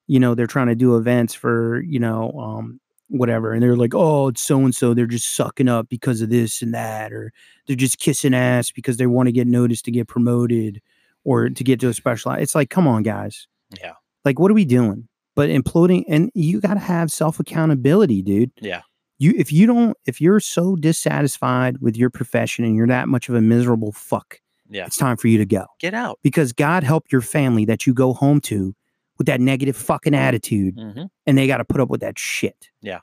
[0.06, 2.80] you know they're trying to do events for you know um
[3.14, 6.30] whatever and they're like oh it's so and so they're just sucking up because of
[6.30, 7.32] this and that or
[7.66, 10.80] they're just kissing ass because they want to get noticed to get promoted
[11.24, 13.46] or to get to a special it's like come on guys
[13.80, 13.92] Yeah.
[14.24, 18.50] like what are we doing but imploding and you got to have self accountability dude
[18.60, 18.82] Yeah.
[19.18, 23.28] you if you don't if you're so dissatisfied with your profession and you're that much
[23.28, 24.86] of a miserable fuck Yeah.
[24.86, 26.18] it's time for you to go Get out.
[26.22, 28.74] because God help your family that you go home to
[29.18, 32.68] with that negative fucking attitude hmm and they got to put up with that shit.
[32.82, 33.00] Yeah.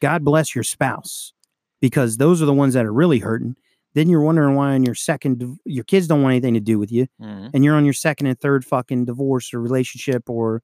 [0.00, 1.32] God bless your spouse
[1.80, 3.56] because those are the ones that are really hurting.
[3.94, 6.92] Then you're wondering why on your second, your kids don't want anything to do with
[6.92, 10.62] you hmm and you're on your second and third fucking divorce or relationship or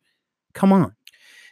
[0.55, 0.95] come on.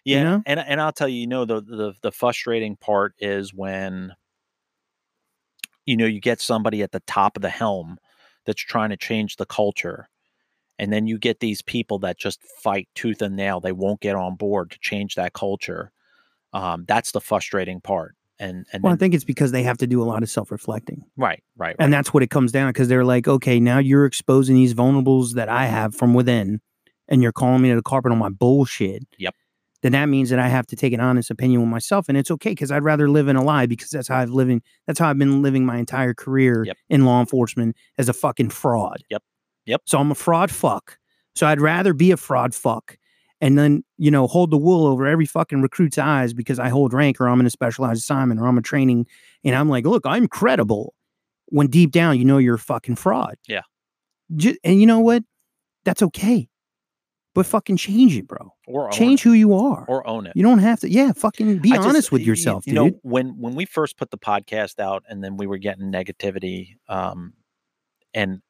[0.05, 0.43] Yeah, know?
[0.45, 4.13] and and I'll tell you, you know, the the the frustrating part is when
[5.87, 7.99] you know you get somebody at the top of the helm
[8.45, 10.09] that's trying to change the culture,
[10.79, 13.61] and then you get these people that just fight tooth and nail.
[13.61, 15.93] They won't get on board to change that culture.
[16.53, 18.15] Um, that's the frustrating part.
[18.39, 20.51] And and Well, I think it's because they have to do a lot of self
[20.51, 21.05] reflecting.
[21.17, 24.07] right, right, And that's what it comes down to because they're like, okay, now you're
[24.07, 26.61] exposing these vulnerables that I have from within
[27.09, 29.05] and you're calling me to the carpet on my bullshit.
[29.19, 29.35] Yep.
[29.83, 32.09] Then that means that I have to take an honest opinion with myself.
[32.09, 34.63] And it's okay because I'd rather live in a lie because that's how I've living
[34.87, 36.77] that's how I've been living my entire career Yep.
[36.89, 39.05] in law enforcement as a fucking fraud.
[39.11, 39.23] Yep.
[39.67, 39.83] Yep.
[39.87, 40.99] So I'm a fraud fuck.
[41.35, 42.97] So I'd rather be a fraud fuck
[43.41, 46.93] and then, you know, hold the wool over every fucking recruit's eyes because I hold
[46.93, 49.07] rank or I'm in a specialized assignment or I'm a training
[49.43, 50.95] and I'm like, look, I'm credible.
[51.47, 53.35] When deep down, you know you're a fucking fraud.
[53.49, 53.63] Yeah.
[54.37, 55.25] Ju- and you know what?
[55.85, 56.49] That's okay.
[57.35, 58.55] But fucking change it, bro.
[58.69, 59.85] or Change it, who you are.
[59.89, 60.35] or own it.
[60.37, 60.89] you don't have to.
[60.89, 62.93] Yeah, fucking be I just- honest with y- y- yourself, you dude.
[62.95, 66.77] know, when when we first put the podcast out, and then we were getting negativity,
[66.89, 67.33] um,
[68.15, 68.41] and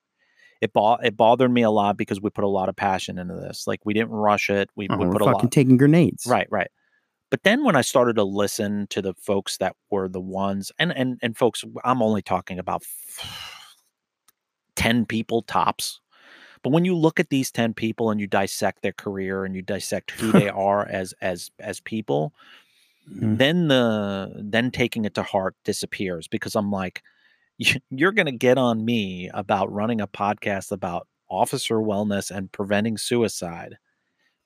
[0.64, 3.34] it bo- it bothered me a lot because we put a lot of passion into
[3.34, 3.66] this.
[3.66, 4.70] Like we didn't rush it.
[4.76, 5.52] We, Oh, we we're put a fucking lot.
[5.52, 6.26] taking grenades.
[6.26, 6.70] Right, right.
[7.30, 10.92] But then when I started to listen to the folks that were the ones, and
[10.96, 12.82] and and folks, I'm only talking about
[14.76, 16.00] ten people tops.
[16.62, 19.62] But when you look at these ten people and you dissect their career and you
[19.62, 22.32] dissect who they are as as as people,
[23.12, 23.36] Mhm.
[23.38, 27.13] then the then taking it to heart disappears because I'm like, "You-
[27.90, 32.96] you're going to get on me about running a podcast about officer wellness and preventing
[32.98, 33.76] suicide,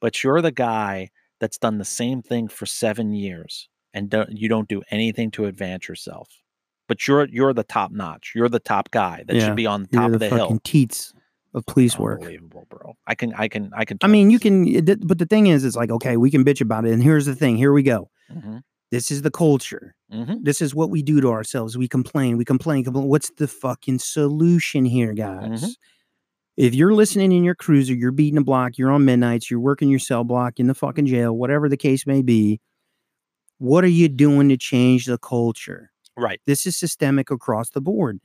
[0.01, 4.49] but you're the guy that's done the same thing for seven years and don't, you
[4.49, 6.29] don't do anything to advance yourself.
[6.89, 8.33] But you're you're the top notch.
[8.35, 10.47] You're the top guy that Yeah, should be on the top the, of the fucking
[10.47, 10.61] hill.
[10.65, 11.13] teats
[11.53, 12.21] of police work.
[12.21, 12.95] Unbelievable, bro.
[13.07, 13.99] I can I can I can.
[14.01, 16.87] I mean, you can, but the thing is, it's like, okay, we can bitch about
[16.87, 16.93] it.
[16.93, 18.09] And here's the thing here we go.
[18.33, 18.59] hmm
[18.91, 19.95] This is the culture.
[20.11, 21.77] hmm This is what we do to ourselves.
[21.77, 23.07] We complain, we complain, complain.
[23.09, 25.63] What's the fucking solution here, guys?
[25.63, 25.75] Mhm.
[26.57, 29.89] If you're listening in your cruiser, you're beating a block, you're on midnights, you're working
[29.91, 32.61] your cell block in the fucking jail, whatever the case may be,
[33.59, 35.91] what are you doing to change the culture?
[36.17, 36.41] Right.
[36.47, 38.21] This is systemic across the board.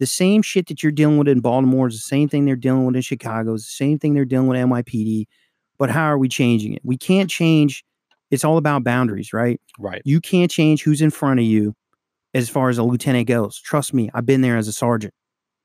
[0.00, 2.84] The same shit that you're dealing with in Baltimore is the same thing they're dealing
[2.86, 5.26] with in Chicago, is the same thing they're dealing with NYPD.
[5.78, 6.82] But how are we changing it?
[6.84, 7.84] We can't change.
[8.34, 9.60] It's all about boundaries, right?
[9.78, 10.02] Right.
[10.04, 11.74] You can't change who's in front of you
[12.34, 13.58] as far as a lieutenant goes.
[13.60, 15.14] Trust me, I've been there as a sergeant.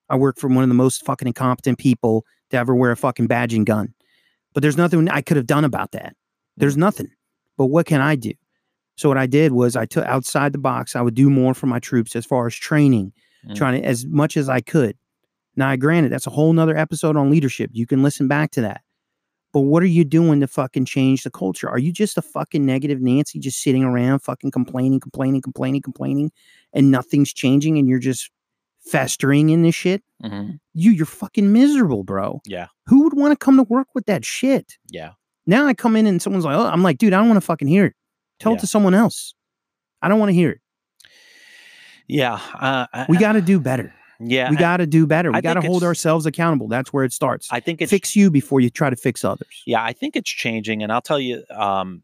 [0.10, 3.28] I work for one of the most fucking incompetent people to ever wear a fucking
[3.28, 3.94] badge and gun.
[4.54, 6.16] But there's nothing I could have done about that.
[6.58, 7.10] There's nothing.
[7.58, 8.34] But what can I do?
[8.98, 10.96] So what I did was I took outside the box.
[10.96, 13.14] I would do more for my troops as far as training,
[13.48, 13.56] Mm.
[13.56, 14.98] trying to as much as I could.
[15.56, 17.70] Now, granted, that's a whole nother episode on leadership.
[17.74, 18.82] You can listen back to that.
[19.52, 21.68] But what are you doing to fucking change the culture?
[21.70, 26.32] Are you just a fucking negative Nancy just sitting around fucking complaining, complaining, complaining, complaining,
[26.74, 28.30] and nothing's changing and you're just
[28.80, 30.04] festering in this shit?
[30.24, 32.42] hmm You, you're fucking miserable, bro.
[32.46, 32.68] Yeah.
[32.86, 34.78] Who would want to come to work with that shit?
[34.92, 35.14] Yeah.
[35.48, 37.46] Now I come in and someone's like, oh, I'm like, dude, I don't want to
[37.46, 37.96] fucking hear it.
[38.40, 38.58] Tell Yeah.
[38.58, 39.34] it to someone else.
[40.02, 40.62] I don't want to hear it.
[42.08, 42.34] Yeah.
[42.54, 43.94] Uh, I- We got to do better.
[44.20, 44.50] Yeah.
[44.50, 45.32] We got to do better.
[45.32, 46.68] We got to hold ourselves accountable.
[46.68, 47.48] That's where it starts.
[47.52, 49.64] I think it's Fix you before you try to fix others.
[49.66, 52.04] Yeah, I think it's changing, and I'll tell you, um,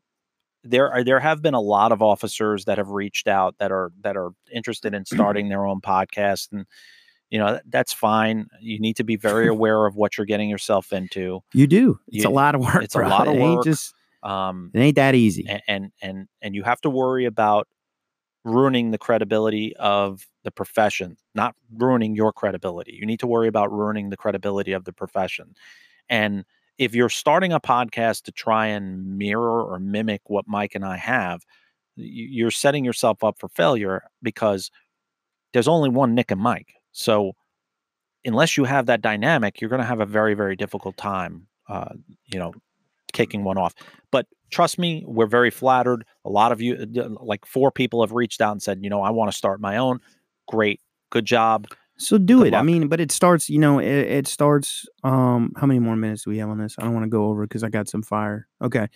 [0.64, 3.92] there are there have been a lot of officers that have reached out that are
[4.02, 6.66] that are interested in starting their own podcast, and
[7.30, 8.48] you know that's fine.
[8.62, 11.42] You need to be very aware of what you're getting yourself into.
[11.54, 12.00] You do.
[12.08, 12.84] It's You- a lot of work.
[12.84, 13.66] it's a lot of It ain't work.
[13.66, 15.46] Just Um, it ain't that easy.
[15.50, 17.68] a- and and and you have to worry about
[18.46, 22.98] ruining the credibility of the profession, not ruining your credibility.
[22.98, 25.56] You need to worry about ruining the credibility of the profession.
[26.10, 26.46] And
[26.78, 30.98] if you're starting a podcast to try and mirror or mimic what Mike and I
[30.98, 31.42] have,
[31.96, 34.70] you're setting yourself up for failure because
[35.54, 36.74] there's only one Nick and Mike.
[36.92, 37.34] So
[38.26, 41.94] unless you have that dynamic, you're going to have a very, very difficult time, uh,
[42.26, 42.54] you know,
[43.16, 43.74] kicking one off.
[44.12, 46.06] But trust me, we're very flattered.
[46.26, 49.02] A lot of you, uh, like four people, have reached out and said, you know,
[49.02, 50.00] I want to start my own.
[50.48, 51.68] Great, good job.
[51.98, 52.54] So do Good it.
[52.54, 56.26] I mean, but it starts, you know, it, it starts um how many more minutes
[56.26, 56.76] do we have on this?
[56.78, 58.48] I don't want to go over because I got some fire.
[58.62, 58.88] Okay.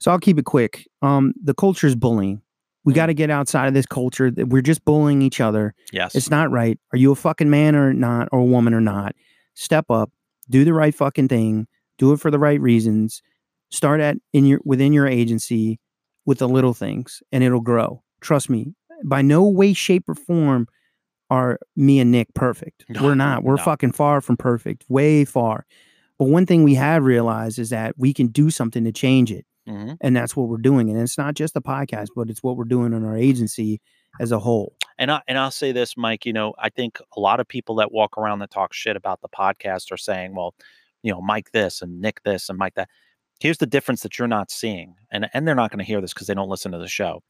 [0.00, 0.86] So I'll keep it quick.
[1.00, 2.42] Um the culture is bullying.
[2.84, 2.96] We Mm.
[2.96, 5.72] got to get outside of this culture that we're just bullying each other.
[5.92, 6.16] Yes.
[6.16, 6.78] It's not right.
[6.92, 9.14] Are you a fucking man or not or a woman or not?
[9.54, 10.10] step up,
[10.48, 11.66] do the right fucking thing,
[11.98, 13.22] do it for the right reasons.
[13.70, 15.78] Start at in your within your agency
[16.26, 18.02] with the little things, and it'll grow.
[18.20, 18.74] Trust me.
[19.04, 20.66] By no way, shape, or form
[21.30, 22.84] are me and Nick perfect.
[22.88, 23.44] No, We're not.
[23.44, 23.62] We're no.
[23.62, 24.84] fucking far from perfect.
[24.88, 25.66] Way far.
[26.18, 29.44] But one thing we have realized is that we can do something to change it
[29.68, 29.98] Mhm.
[30.00, 32.64] and that's what we're doing and it's not just the podcast but it's what we're
[32.64, 33.80] doing in our agency
[34.18, 36.24] as a whole And I and I'll say this, Mike.
[36.26, 39.20] You know, I think a lot of people that walk around that talk shit about
[39.20, 40.54] the podcast are saying, "Well,
[41.04, 42.88] you know, Mike this and Nick this and Mike that."
[43.40, 46.12] Here's the difference that you're not seeing, and and they're not going to hear this
[46.12, 47.22] because they don't listen to the show.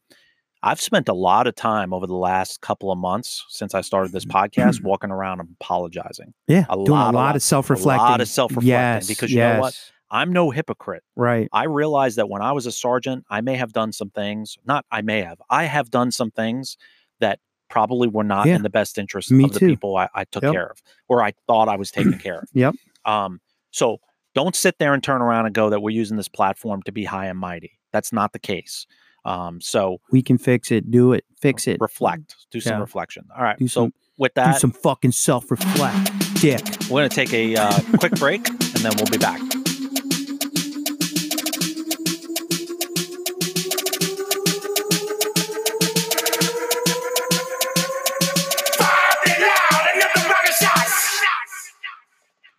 [0.61, 4.11] I've spent a lot of time over the last couple of months since I started
[4.11, 6.33] this podcast walking around and apologizing.
[6.47, 9.39] yeah A doing lot, a lot, of self-reflecting A lot of self-reflecting yes, because you
[9.39, 9.79] know what?
[10.11, 11.03] I'm no hypocrite.
[11.15, 14.57] right I realized that when I was a sergeant, I may have done some things,
[14.65, 16.75] not I may have, I have done some things
[17.21, 18.55] that probably were not Yeah.
[18.55, 19.67] in the best interest Me of the too.
[19.67, 20.51] people I, I took Yep.
[20.51, 22.49] care of or I thought I was taking care of.
[22.53, 22.75] Yep.
[23.05, 23.39] Um,
[23.71, 23.99] so
[24.43, 27.03] don't sit there and turn around and go that we're using this platform to be
[27.03, 27.77] high and mighty.
[27.91, 28.87] That's not the case.
[29.25, 32.79] Um, so we can fix it do it fix it reflect, do some Yeah.
[32.79, 33.25] reflection.
[33.35, 33.57] All right.
[33.59, 37.55] Do so some- with do that, some fucking self-reflect dick we're going to take a
[37.57, 39.41] uh, quick break and then we'll be back.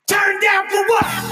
[0.07, 1.30] Turn down for what?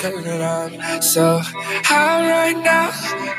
[0.00, 2.90] Cause I'm so high right now.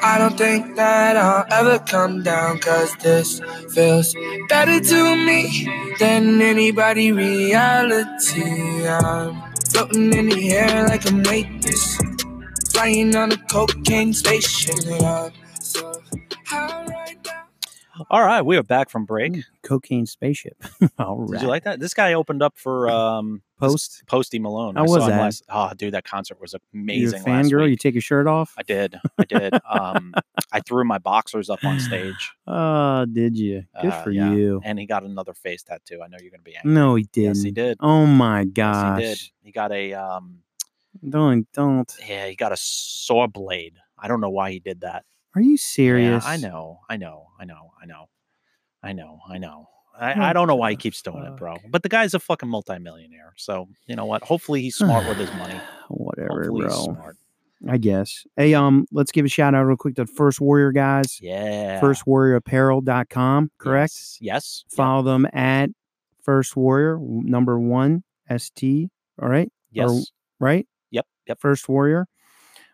[0.04, 2.60] I don't think that I'll ever come down.
[2.60, 3.42] Cause this
[3.74, 4.16] feels
[4.50, 5.68] better to me
[6.00, 8.88] than anybody reality.
[8.88, 11.98] I'm floating in the air like I'm weightless.
[12.74, 14.76] Flying on a cocaine spaceship.
[14.88, 16.02] And I'm so
[16.48, 16.81] high.
[18.10, 18.42] All right.
[18.42, 19.38] We are back from break.
[19.64, 20.56] cocaine spaceship
[20.98, 21.80] all right Did you like that?
[21.80, 24.76] This guy opened up for um, post Posty Malone.
[24.76, 25.20] How I was that?
[25.20, 27.22] Last, oh, dude, that concert was you're a amazing.
[27.24, 28.96] fan last girl you take your shirt off I did.
[29.18, 29.54] I did.
[29.70, 30.14] um,
[30.52, 32.32] I threw my boxers up on stage.
[32.48, 34.32] oh did you good Uh, for yeah.
[34.32, 36.02] you And he got another face tattoo.
[36.04, 36.74] I know you're going to be angry.
[36.74, 37.78] no he didn't Yes, he did.
[37.82, 39.20] oh my Yes, gosh he did.
[39.44, 40.40] He got a um,
[41.08, 43.76] don't don't yeah, he got a saw blade.
[43.98, 45.04] I don't know why he did that.
[45.36, 46.80] Are you serious Yeah, I know.
[46.90, 47.28] I know.
[47.40, 47.72] I know.
[47.82, 48.10] I know.
[48.84, 49.20] I know.
[49.30, 49.68] I know.
[50.00, 51.58] I, I don't know why he keeps doing it, bro.
[51.70, 53.34] But the guy's a fucking multimillionaire.
[53.38, 54.24] So you know what?
[54.24, 55.60] Hopefully he's smart with his money.
[55.90, 57.18] whatever Hopefully he's bro smart.
[57.70, 58.26] I guess.
[58.36, 61.20] Hey, um, let's give a shout out real quick to First Warrior guys.
[61.22, 61.80] Yeah.
[61.80, 63.94] Firstwarriorapparel.com, correct?
[63.94, 64.18] Yes.
[64.20, 64.66] Yes.
[64.70, 65.70] Follow them at
[66.24, 68.04] First Warrior, number one,
[68.36, 68.90] ST.
[69.22, 69.52] All right.
[69.72, 70.12] Yes.
[70.40, 70.68] Right?
[70.90, 71.06] Yep.
[71.28, 71.40] Yep.
[71.40, 72.08] First Warrior.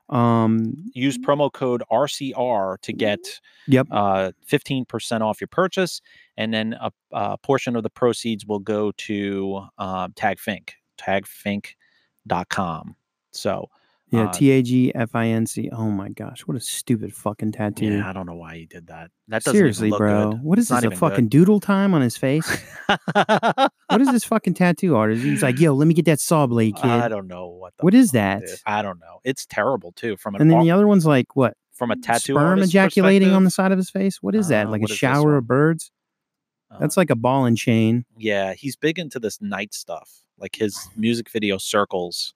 [0.10, 3.88] Um, Use promo code RCR to get yep.
[3.92, 6.02] uh, 15% off your purchase.
[6.38, 12.96] And then a, a portion of the proceeds will go to um, TAGFINC, tagfinc.com.
[13.32, 13.70] So,
[14.10, 15.70] Yeah, uh, T A G F I N C.
[15.72, 17.86] Oh my gosh, what a stupid fucking tattoo.
[17.88, 19.12] yeah, I don't know why he did that.
[19.28, 20.32] That doesn't Seriously, bro.
[20.32, 20.42] good.
[20.44, 20.94] What is It's this?
[20.94, 22.48] A fucking doodle time on his face?
[23.14, 25.24] what is this fucking tattoo artist?
[25.24, 26.86] He's like, yo, let me get that saw blade, kid.
[26.86, 27.74] I don't know what.
[27.78, 28.44] The What is that?
[28.66, 29.20] I don't know.
[29.26, 30.16] It's terrible too.
[30.18, 31.56] From an and then the other one's like, what?
[31.74, 34.18] from a tattoo Sperm ejaculating on the side of his face?
[34.24, 34.66] What is that?
[34.66, 35.92] Uh, Like a shower of birds?
[36.72, 38.04] uh, That's like a ball and chain.
[38.18, 40.10] yeah, he's big into this night stuff.
[40.40, 42.34] Like his music video circles.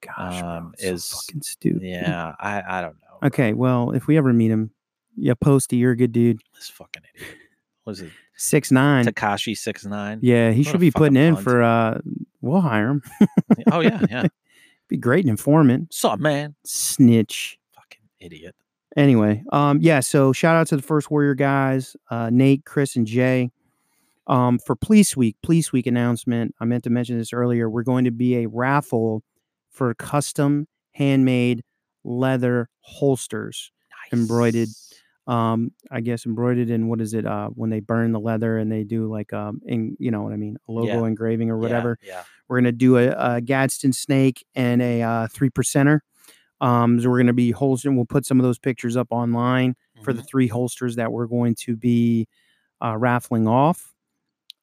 [0.00, 1.82] Gosh, bro, Um, so is- fucking stupid.
[1.82, 3.26] Yeah, I I don't know.
[3.26, 4.70] Okay, well, if we ever meet him,
[5.16, 6.40] yeah, Posty, you're a good dude.
[6.54, 7.36] This fucking idiot.
[7.84, 9.04] Was it Six nine.
[9.06, 10.20] Tekashi six nine?
[10.22, 11.60] Yeah, he What should be putting in for.
[11.62, 11.98] uh
[12.40, 13.02] We'll hire him.
[13.72, 14.26] oh yeah, yeah.
[14.88, 15.92] Be great informant.
[15.92, 16.54] Saw man.
[16.64, 17.58] Snitch.
[17.74, 18.54] Fucking idiot.
[18.96, 20.00] Anyway, um, yeah.
[20.00, 23.50] So shout out to the First Warrior guys, uh, Nate, Chris, and Jay.
[24.28, 26.54] Um, for Police Week, Police Week announcement.
[26.60, 27.68] I meant to mention this earlier.
[27.68, 29.22] We're going to be a raffle
[29.78, 31.62] for custom handmade
[32.04, 33.70] leather holsters.
[34.12, 34.68] embroidered
[35.26, 37.26] um i guess embroidered in what is it?
[37.26, 40.32] Uh, when they burn the leather and they do like um, in you know what
[40.32, 41.06] I mean, a logo Yeah.
[41.06, 41.98] engraving or whatever.
[42.02, 42.22] Yeah.
[42.48, 46.00] We're gonna do a, a Gadsden snake and a uh, three percenter.
[46.62, 47.94] Um, so we're gonna be holstering.
[47.96, 50.26] We'll put some of those pictures up online for the Mhm.
[50.28, 52.26] three holsters that we're going to be
[52.82, 53.92] uh, raffling off.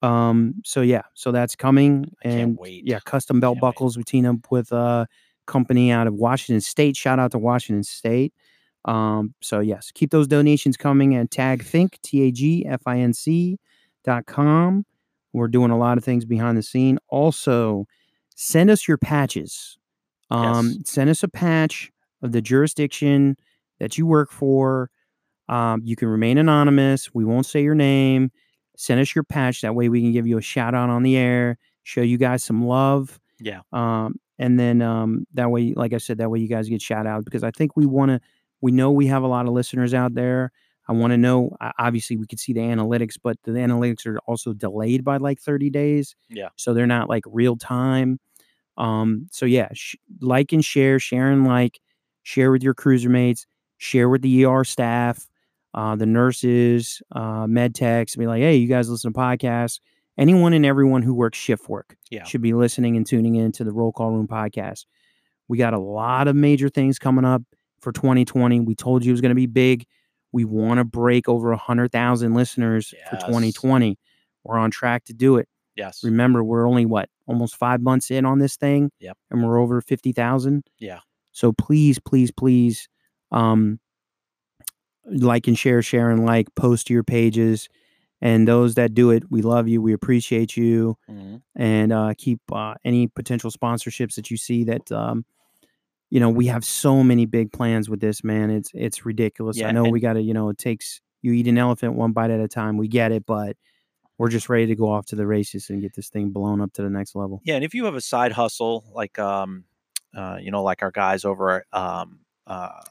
[0.06, 2.84] Um, so yeah, so that's coming, and wait.
[2.86, 3.68] yeah, custom belt Can't wait.
[3.70, 3.97] buckles.
[3.97, 5.08] We team up with a
[5.47, 6.95] company out of Washington State.
[6.95, 8.34] Shout out to Washington State.
[8.86, 12.97] Um, so yes, keep those donations coming and tag think t a g f i
[12.99, 13.58] n c
[14.03, 14.86] dot com.
[15.34, 16.99] We're doing a lot of things behind the scene.
[17.10, 17.86] Also,
[18.36, 19.78] send us your patches.
[20.30, 20.89] Um, Yes.
[20.89, 21.91] send us a patch
[22.22, 23.38] of the jurisdiction
[23.80, 24.89] that you work for.
[25.49, 27.14] Um, you can remain anonymous.
[27.14, 28.32] We won't say your name.
[28.78, 29.61] Send us your patch.
[29.61, 32.43] That way we can give you a shout out on the air, show you guys
[32.43, 33.19] some love.
[33.39, 33.61] Yeah.
[33.73, 37.07] Um, and then um, that way, like I said, that way you guys get shout
[37.07, 38.19] out because I think we want to,
[38.61, 40.51] we know we have a lot of listeners out there.
[40.88, 44.53] I want to know, obviously, we could see the analytics, but the analytics are also
[44.53, 46.15] delayed by like 30 days.
[46.30, 46.49] Yeah.
[46.57, 48.19] So they're not like real time.
[48.78, 51.80] Um, so yeah, sh- like and share, share and like,
[52.23, 53.47] share with your cruiser mates,
[53.78, 55.28] share with the ER staff,
[55.76, 59.80] uh, the nurses, uh, med techs, be like, hey, you guys listen to podcasts.
[60.17, 62.23] Anyone and everyone who works shift work Yeah.
[62.23, 64.86] should be listening and tuning in to the Roll Call Room podcast.
[65.47, 67.43] We got a lot of major things coming up
[67.82, 68.61] for 2020.
[68.61, 69.86] We told you it was going to be big.
[70.32, 73.99] We want to break over 100,000 listeners for 2020.
[74.43, 75.47] We're on track to do it.
[75.76, 76.01] Yes.
[76.03, 78.91] Remember, we're only what almost five months in on this thing.
[79.01, 79.17] Yep.
[79.32, 80.63] And we're over 50,000.
[80.80, 80.99] Yeah.
[81.34, 82.88] So please, please, please,
[83.32, 83.80] um,
[85.06, 87.70] like and share, share and like, post to your pages.
[88.22, 89.82] And those that do it, we love you.
[89.82, 90.97] We appreciate you.
[91.10, 91.41] Mhm.
[91.56, 95.26] And uh, keep uh, any potential sponsorships that you see that, um,
[96.10, 98.49] you know, we have so many big plans with this, man.
[98.49, 99.58] It's it's ridiculous.
[99.58, 101.95] Yeah, I know and- we got to, you know, it takes you eat an elephant
[101.95, 102.78] one bite at a time.
[102.78, 103.58] We get it, but
[104.18, 106.72] we're just ready to go off to the races and get this thing blown up
[106.74, 107.41] to the next level.
[107.43, 109.66] Yeah, and if you have a side hustle like um,
[110.16, 112.82] uh, you know, like our guys over at um, uh,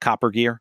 [0.00, 0.60] Copper Gear,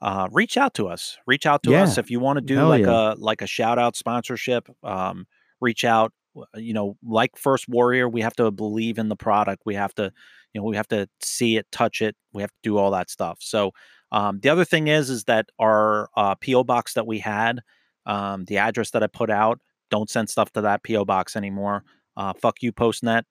[0.00, 1.18] uh, reach out to us.
[1.26, 3.12] Reach out to us if you want to do Hell like yeah.
[3.12, 4.68] a like a shout out sponsorship.
[4.82, 5.26] Um,
[5.60, 6.12] reach out.
[6.54, 9.62] You know, like First Warrior, we have to believe in the product.
[9.66, 10.12] We have to,
[10.54, 12.16] you know, we have to see it, touch it.
[12.32, 13.38] We have to do all that stuff.
[13.40, 13.72] So
[14.12, 17.60] um, the other thing is, is that our uh, PO box that we had,
[18.06, 19.60] um, the address that I put out,
[19.90, 21.84] don't send stuff to that PO box anymore.
[22.16, 23.24] Uh, fuck you, Postnet.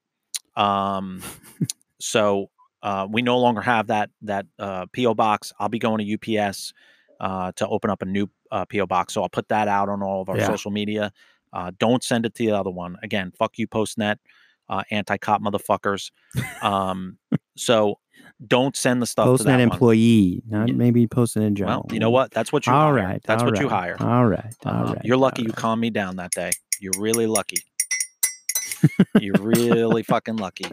[0.56, 1.24] Um,
[2.00, 2.50] so
[2.82, 5.52] uh, we no longer have that that uh, PO box.
[5.60, 6.74] I'll be going to UPS
[7.20, 9.14] uh, to open up a new uh, PO box.
[9.14, 10.48] So I'll put that out on all of our Yeah.
[10.48, 11.12] social media.
[11.52, 12.96] Uh, don't send it to the other one.
[13.04, 14.18] Again, fuck you, Postnet,
[14.70, 16.12] uh, anti-cop motherfuckers.
[16.62, 17.18] Um,
[17.58, 18.00] so
[18.48, 19.62] don't send the stuff to that Postnet one.
[19.62, 20.76] employee, not Yeah.
[20.76, 21.86] maybe Postnet in general.
[21.88, 22.32] Well, you know what?
[22.32, 22.94] That's what you All hire.
[22.94, 23.98] right, That's all what you hire.
[24.00, 25.02] All right, all right.
[25.04, 25.58] You're lucky all you right.
[25.58, 26.52] calmed me down that day.
[26.80, 27.58] You're really lucky.
[29.20, 30.66] You're really fucking lucky.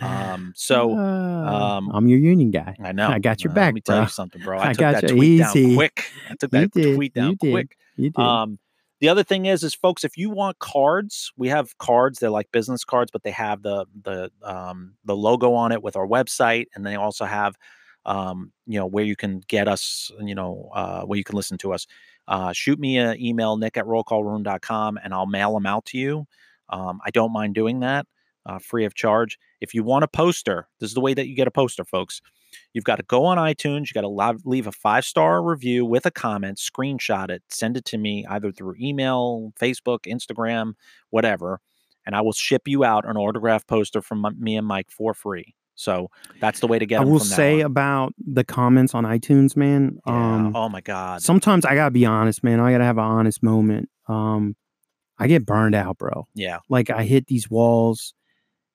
[0.00, 2.76] Um, so Uh, um, I'm your union guy.
[2.82, 3.08] I know.
[3.08, 4.02] I got your Uh, back, Let me tell bro.
[4.04, 4.58] you something, bro.
[4.60, 5.16] I, I took got that you.
[5.16, 5.62] tweet Easy.
[5.66, 6.04] down quick.
[6.30, 7.76] I took You that did, tweet you down did, quick.
[7.96, 8.22] You did.
[8.22, 8.58] Um,
[9.00, 12.18] the other thing is, is folks, if you want cards, we have cards.
[12.18, 15.94] They're like business cards, but they have the the um, the logo on it with
[15.96, 17.54] our website, and they also have,
[18.06, 21.58] um, you know, where you can get us, you know, uh, where you can listen
[21.58, 21.86] to us.
[22.26, 26.26] Uh, shoot me an email, nick at rollcallroom.com, and I'll mail them out to you.
[26.70, 28.06] Um, I don't mind doing that,
[28.46, 29.38] uh, free of charge.
[29.60, 32.20] If you want a poster, this is the way that you get a poster, folks.
[32.72, 33.88] You've got to go on iTunes.
[33.88, 37.84] You got to leave a five star review with a comment, screenshot it, send it
[37.86, 40.74] to me either through email, Facebook, Instagram,
[41.10, 41.60] whatever,
[42.06, 45.12] and I will ship you out an autographed poster from my- me and Mike for
[45.14, 45.54] free.
[45.74, 46.10] So
[46.40, 49.98] that's the way to get I will say about the comments on iTunes, man.
[50.06, 50.34] Yeah.
[50.34, 51.22] Um, oh my god.
[51.22, 52.58] sometimes I gotta be honest, man.
[52.58, 53.88] I gotta have an honest moment.
[54.08, 54.56] Um,
[55.18, 56.26] I get burned out, bro.
[56.34, 56.58] yeah.
[56.68, 58.14] Like I hit these walls,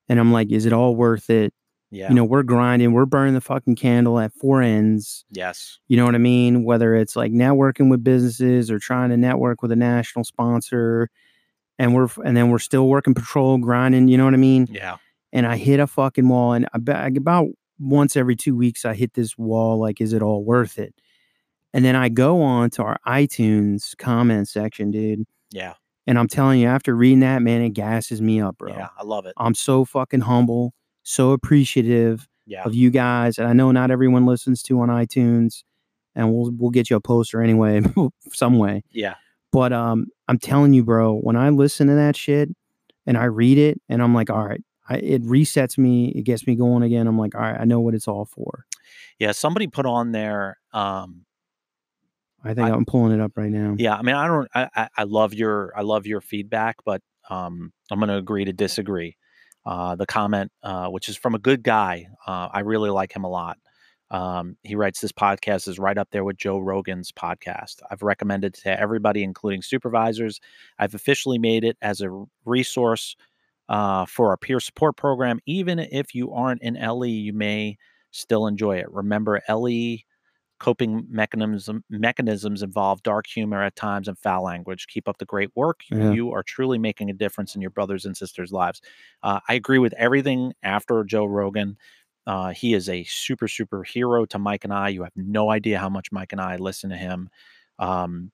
[0.09, 1.53] and I'm like, is it all worth it?
[1.89, 2.09] Yeah.
[2.09, 5.25] You know, we're grinding, we're burning the fucking candle at four ends.
[5.29, 5.77] yes.
[5.87, 6.63] You know what I mean?
[6.63, 11.09] Whether it's like networking with businesses or trying to network with a national sponsor,
[11.79, 14.07] and we're and then we're still working patrol, grinding.
[14.07, 14.67] You know what I mean?
[14.71, 14.97] Yeah.
[15.31, 17.47] And I hit a fucking wall, and I about
[17.79, 19.79] once every two weeks I hit this wall.
[19.79, 20.93] Like, is it all worth it?
[21.73, 25.25] And then I go on to our iTunes comment section, dude.
[25.51, 25.73] Yeah.
[26.05, 28.73] And I'm telling you, after reading that, man, it gasses me up, bro.
[28.73, 28.89] Yeah.
[28.99, 29.33] I love it.
[29.37, 30.73] I'm so fucking humble,
[31.03, 32.63] so appreciative Yeah.
[32.63, 33.37] of you guys.
[33.37, 35.63] And I know not everyone listens to on iTunes,
[36.15, 37.81] and we'll we'll get you a poster anyway,
[38.33, 38.83] some way.
[38.91, 39.15] Yeah.
[39.51, 42.49] But um, I'm telling you, bro, when I listen to that shit
[43.05, 46.45] and I read it, and I'm like, all right, I, it resets me, it gets
[46.47, 47.07] me going again.
[47.07, 48.65] I'm like, all right, I know what it's all for.
[49.19, 49.31] Yeah.
[49.31, 50.57] Somebody put on there.
[50.73, 51.25] Um,
[52.43, 53.75] I think I- am pulling it up right now.
[53.77, 54.47] Yeah, I mean, I don't.
[54.53, 58.53] I, I, love your I love your feedback, but um, I'm going to agree to
[58.53, 59.17] disagree.
[59.65, 63.23] Uh, the comment, uh, which is from a good guy, uh, I really like him
[63.23, 63.57] a lot.
[64.11, 67.77] Um, he writes this podcast is right up there with Joe Rogan's podcast.
[67.89, 70.39] I've recommended to everybody, including supervisors.
[70.77, 73.15] I've officially made it as a resource
[73.69, 75.39] uh, for our peer support program.
[75.45, 77.77] Even if you aren't in LE, you may
[78.11, 78.91] still enjoy it.
[78.91, 79.97] Remember, LE
[80.59, 84.87] coping mechanism mechanisms involve dark humor at times and foul language.
[84.87, 85.81] Keep up the great work.
[85.91, 86.11] Yeah.
[86.11, 88.81] You are truly making a difference in your brothers and sisters' lives.
[89.23, 91.77] Uh, I agree with everything after Joe Rogan.
[92.25, 94.89] Uh, he is a super super hero to Mike and I.
[94.89, 97.29] You have no idea how much Mike and I listen to him.
[97.79, 98.31] Um,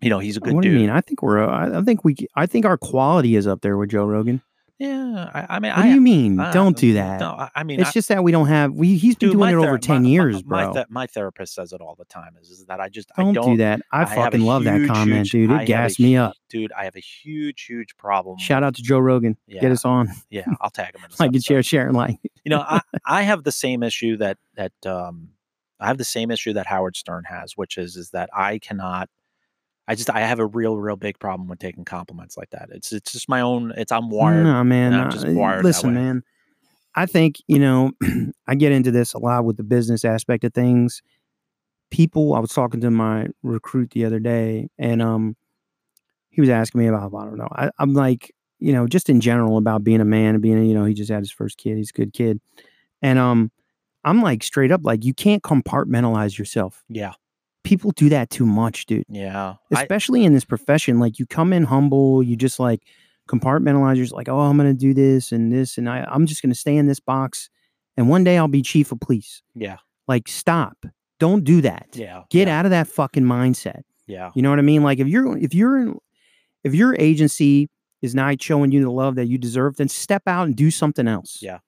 [0.00, 0.72] you know, he's a good what dude.
[0.72, 0.90] do you mean?
[0.90, 1.44] I think we're.
[1.44, 2.16] I, I think we.
[2.36, 4.42] I think our quality is up there with Joe Rogan.
[4.82, 6.40] Yeah, I, I mean, What I, do you mean?
[6.40, 7.20] I- Don't do that.
[7.20, 8.72] No, I, mean, it's just that we don't have.
[8.72, 8.96] We.
[8.96, 10.66] He's been dude, doing it over ten my- years, my, bro.
[10.66, 12.36] My, the- my therapist says it all the time.
[12.40, 13.80] Is, is that I just don't, I don't do that.
[13.92, 15.50] I, fucking love that comment, huge- dude.
[15.52, 16.34] It gassed me up.
[16.48, 16.72] dude.
[16.72, 18.38] I have a huge, huge problem.
[18.38, 19.36] Shout out to Joe Rogan.
[19.48, 20.10] Get us on.
[20.30, 21.02] Yeah, I'll tag him.
[21.18, 21.44] Like episode.
[21.44, 22.18] share, share, and like.
[22.44, 25.28] You know, I, I have the same issue that that um
[25.78, 29.08] I have the same issue that Howard Stern has, which is is that I cannot.
[29.88, 32.68] I just I have a real, real big problem with taking compliments like that.
[32.70, 33.72] It's it's just my own.
[33.76, 34.44] It's I'm wired.
[34.44, 34.94] No, man.
[34.94, 35.64] I'm just wired.
[35.64, 36.22] listen, man.
[36.94, 37.92] I think you know.
[38.46, 41.02] I get into this a lot with the business aspect of things.
[41.90, 45.36] People, I was talking to my recruit the other day, and um,
[46.30, 47.12] he was asking me about.
[47.14, 47.48] I don't know.
[47.50, 50.64] I, I'm like, you know, just in general about being a man and being, a,
[50.64, 51.76] you know, he just had his first kid.
[51.76, 52.40] He's a good kid,
[53.02, 53.50] and um,
[54.04, 56.84] I'm like straight up, like you can't compartmentalize yourself.
[56.88, 57.12] Yeah,
[57.64, 59.04] People do that too much, dude.
[59.08, 59.54] Yeah.
[59.72, 62.82] I, especially in this profession like you come in humble you just like
[63.28, 66.56] compartmentalize you're like oh i'm gonna do this and this and I, i'm just gonna
[66.56, 67.48] stay in this box
[67.96, 69.42] and one day i'll be chief of police.
[69.54, 69.76] Yeah,
[70.08, 70.84] like stop.
[71.20, 71.86] Don't do that.
[71.92, 72.22] Yeah.
[72.30, 73.82] get yeah, out of that fucking mindset.
[74.06, 74.82] Yeah, you know what i mean?
[74.82, 75.98] Like if you're if you're in
[76.64, 77.68] if your agency
[78.02, 81.06] is not showing you the love that you deserve then step out and do something
[81.06, 81.38] else.
[81.40, 81.58] Yeah.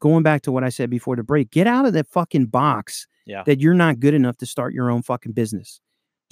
[0.00, 3.06] going back to what i said before the break get out of that fucking box
[3.28, 5.80] yeah, that you're not good enough to start your own fucking business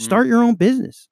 [0.00, 0.04] Mm.
[0.04, 1.08] start your own business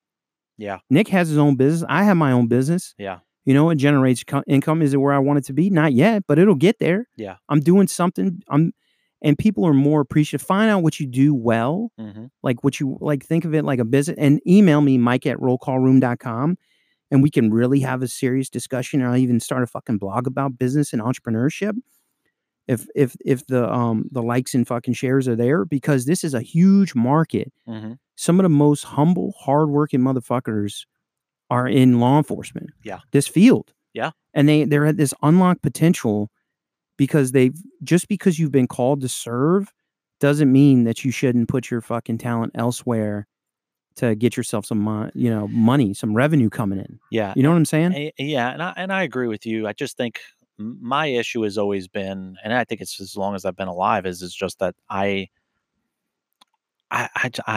[0.59, 1.85] yeah, Nick has his own business.
[1.89, 2.95] I have my own business.
[2.97, 4.82] yeah, You know, it generates co- income.
[4.82, 5.68] Is it where I want it to be?
[5.68, 7.09] Not yet, but it'll get there.
[7.16, 7.37] Yeah.
[7.49, 8.41] I'm doing something.
[8.49, 8.72] I'm,
[9.20, 10.47] and people are more appreciative.
[10.47, 13.24] Find out what you do well, hmm like what you like.
[13.26, 16.57] Think of it like a business, and email me Mike at rollcallroom.com,
[17.11, 19.03] and we can really have a serious discussion.
[19.03, 21.72] Or I'll even start a fucking blog about business and entrepreneurship.
[22.66, 26.34] If if if the um the likes and fucking shares are there, because this is
[26.34, 30.86] a huge market hmm some of the most humble, hardworking motherfuckers
[31.50, 32.70] are in law enforcement.
[32.84, 33.00] Yeah.
[33.10, 33.72] This field.
[33.92, 34.12] Yeah.
[34.32, 36.30] And they they're at this unlocked potential
[36.96, 39.72] because they've just because you've been called to serve
[40.20, 43.26] doesn't mean that you shouldn't put your fucking talent elsewhere
[43.96, 46.98] to get yourself some mon- you know money, some revenue coming in.
[47.10, 47.32] yeah.
[47.36, 48.12] You know what I'm saying?
[48.18, 49.66] Yeah, and I and I agree with you.
[49.66, 50.20] I just think
[50.59, 54.07] my issue has always been, and I think it's as long as I've been alive,
[54.07, 55.28] is is just that I,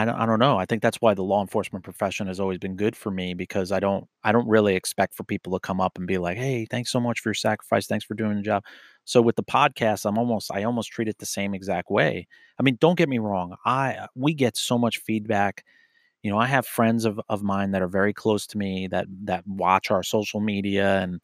[0.04, 0.58] don't I don't know.
[0.58, 3.70] I think that's why the law enforcement profession has always been good for me because
[3.70, 6.66] I don't I don't really expect for people to come up and be like, hey,
[6.68, 8.64] thanks so much for your sacrifice, thanks for doing the job.
[9.04, 12.26] So with the podcast, I'm almost I almost treat it the same exact way.
[12.58, 13.54] I mean, don't get me wrong.
[13.64, 15.64] I we get so much feedback
[16.22, 19.06] you know i have friends of, of mine that are very close to me that
[19.22, 21.20] that watch our social media and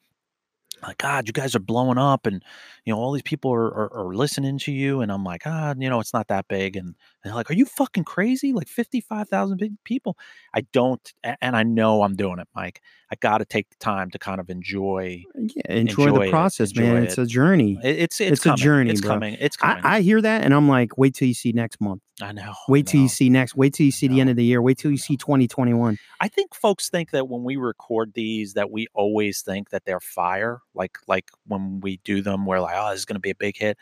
[0.87, 2.43] like god you guys are blowing up and
[2.85, 5.75] you know all these people are, are, are listening to you and i'm like ah
[5.79, 6.95] you know it's not that big and,
[7.25, 10.17] and they're like are you fucking crazy like 55000 big people
[10.55, 14.19] i don't and i know i'm doing it mike i gotta take the time to
[14.19, 16.97] kind of enjoy uh, Yeah, enjoy, enjoy the it, process, man.
[16.97, 17.23] enjoy It's it.
[17.23, 17.79] a journey.
[17.83, 19.11] it- it's it's, It's a journey, it's bro.
[19.11, 21.81] coming it's coming I, I hear that and I'm like, wait till you see next
[21.81, 22.03] month.
[22.23, 23.57] I know I Wait till you see next.
[23.57, 24.63] Wait till you see the end of the year.
[24.63, 25.99] Wait till you see 2021.
[26.21, 29.99] I think folks think that when we record these that we always think that they're
[30.01, 30.61] fire.
[30.75, 33.57] Like like when we do them, we're like, oh, this is gonna be a big
[33.57, 33.77] hit.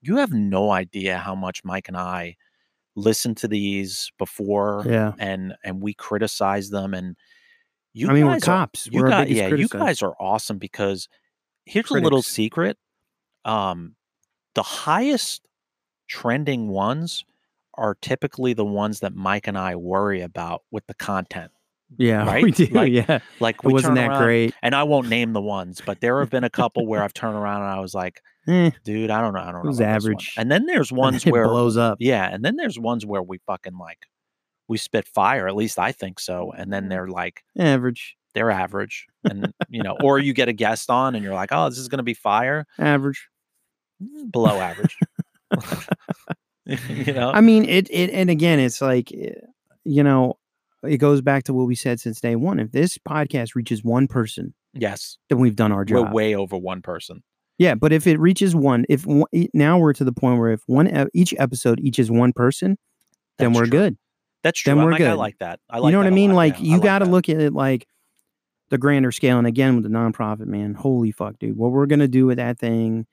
[0.00, 2.36] You have no idea how much Mike and I
[2.94, 5.12] listen to these before Yeah.
[5.18, 7.16] and and we criticize them and
[7.94, 8.86] you I mean, we're guys are- cops.
[8.90, 11.08] you We're guys, yeah, you guys are awesome because
[11.66, 12.78] here's a little secret.
[13.44, 13.96] Um
[14.54, 15.46] the highest
[16.08, 17.24] trending ones
[17.74, 21.50] are typically the ones that Mike and I worry about with the content.
[21.98, 22.42] Yeah, right?
[22.42, 22.66] we do.
[22.66, 24.54] Like, yeah, Like it wasn't that around- great.
[24.62, 27.36] and I won't name the ones, but there have been a couple where I've turned
[27.36, 29.68] around and I was like, Eh, dude, I don't know, I don't know.
[29.68, 30.34] was this one." average.
[30.36, 31.98] And then there's ones where it where blows up.
[32.00, 33.98] yeah, and then there's ones where we fucking like
[34.68, 36.52] we spit fire, at least I think so.
[36.56, 39.06] And then they're like Average, they're average.
[39.24, 41.86] And you know, or you get a guest on and you're like, oh, this is
[41.88, 42.66] gonna be fire.
[42.78, 43.28] average.
[44.02, 44.96] Mm, Below average.
[46.66, 47.30] you know?
[47.30, 47.88] I mean, it.
[47.90, 49.34] It and again, it's like, eh,
[49.84, 50.38] you know,
[50.84, 52.58] it goes back to what we said since day one.
[52.58, 55.18] If this podcast reaches one person, yes.
[55.28, 56.06] then we've done our job.
[56.08, 57.22] We're way over one person.
[57.58, 60.62] yeah, but if it reaches one, if one, now we're to the point where if
[60.66, 62.78] one each episode reaches one person,
[63.38, 63.70] then we're true.
[63.70, 63.98] good.
[64.42, 64.70] That's true.
[64.70, 65.18] Then I'm we're like, I good.
[65.18, 65.60] like that.
[65.70, 66.30] I like you know what I mean?
[66.30, 66.36] lot.
[66.36, 67.86] Like Yeah, you got to look at it like
[68.70, 69.38] the grander scale.
[69.38, 72.58] And again, with the nonprofit, man, holy fuck, dude, what we're gonna do with that
[72.58, 73.06] thing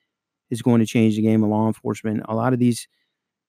[0.49, 2.23] is going to change the game of law enforcement.
[2.27, 2.87] A lot of these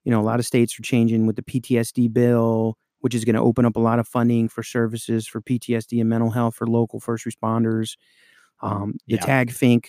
[0.05, 3.35] you know, a lot of states are changing with the PTSD bill, which is going
[3.35, 6.67] to open up a lot of funding for services for PTSD and mental health for
[6.67, 7.97] local first responders.
[8.63, 9.27] Um, the Yeah.
[9.27, 9.87] TAGFINC,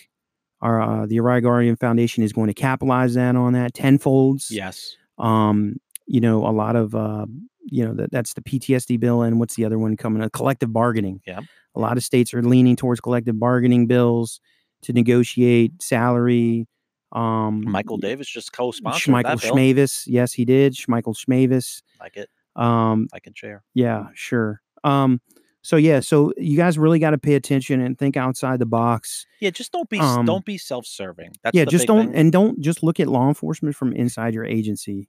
[0.60, 4.50] our uh, the Guardian Foundation is going to capitalize that on that tenfolds.
[4.50, 4.96] Yes.
[5.18, 7.26] Um, you know, a lot of uh,
[7.64, 10.22] you know that that's the PTSD bill, and what's the other one coming?
[10.22, 11.20] A collective bargaining.
[11.26, 11.40] Yeah.
[11.74, 14.40] A lot of states are leaning towards collective bargaining bills
[14.82, 16.66] to negotiate salary.
[17.12, 19.36] Um, Michael Davis just co-sponsored Michael.
[19.36, 20.74] Schmavis, yes, he did.
[20.88, 21.82] Michael Schmavis.
[22.00, 22.30] Like it.
[22.56, 23.64] Um, I can share.
[23.74, 24.60] yeah, sure.
[24.84, 25.20] Um,
[25.62, 29.26] so yeah, so you guys really got to pay attention and think outside the box.
[29.40, 31.34] Yeah, just don't be Um, don't be self-serving.
[31.42, 32.16] That's yeah, just don't thing.
[32.16, 35.08] and don't just look at law enforcement from inside your agency.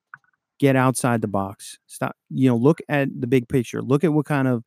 [0.59, 1.79] Get outside the box.
[1.87, 2.15] Stop.
[2.29, 3.81] You know, look at the big picture.
[3.81, 4.63] Look at what kind of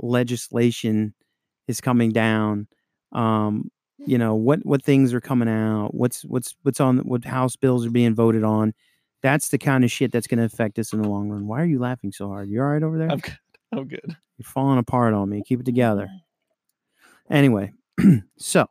[0.00, 1.14] legislation
[1.68, 2.66] is coming down.
[3.12, 3.70] Um,
[4.06, 5.94] you know what what things are coming out.
[5.94, 8.72] What's what's what's on what House bills are being voted on.
[9.22, 11.46] That's the kind of shit that's going to affect us in the long run.
[11.46, 12.48] Why are you laughing so hard?
[12.48, 13.10] You all right over there?
[13.10, 13.38] I'm good.
[13.72, 14.16] I'm good.
[14.38, 15.42] You're falling apart on me.
[15.46, 16.08] Keep it together.
[17.30, 17.72] Anyway,
[18.38, 18.66] so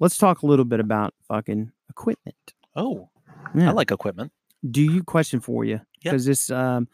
[0.00, 2.36] let's talk a little bit about fucking equipment.
[2.76, 3.08] Oh,
[3.54, 3.70] Yeah.
[3.70, 4.32] I like equipment.
[4.70, 5.80] Do you question for you?
[6.02, 6.88] Because this, um,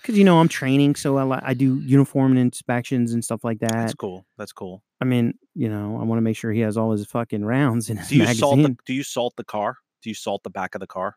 [0.00, 3.72] because you know I'm training, so I I do uniform inspections and stuff like that.
[3.72, 4.24] That's cool.
[4.38, 4.82] That's cool.
[5.00, 7.90] I mean, you know, I want to make sure he has all his fucking rounds
[7.90, 8.40] in his Do you magazine.
[8.40, 9.76] salt the Do you salt the car?
[10.02, 11.16] Do you salt the back of the car?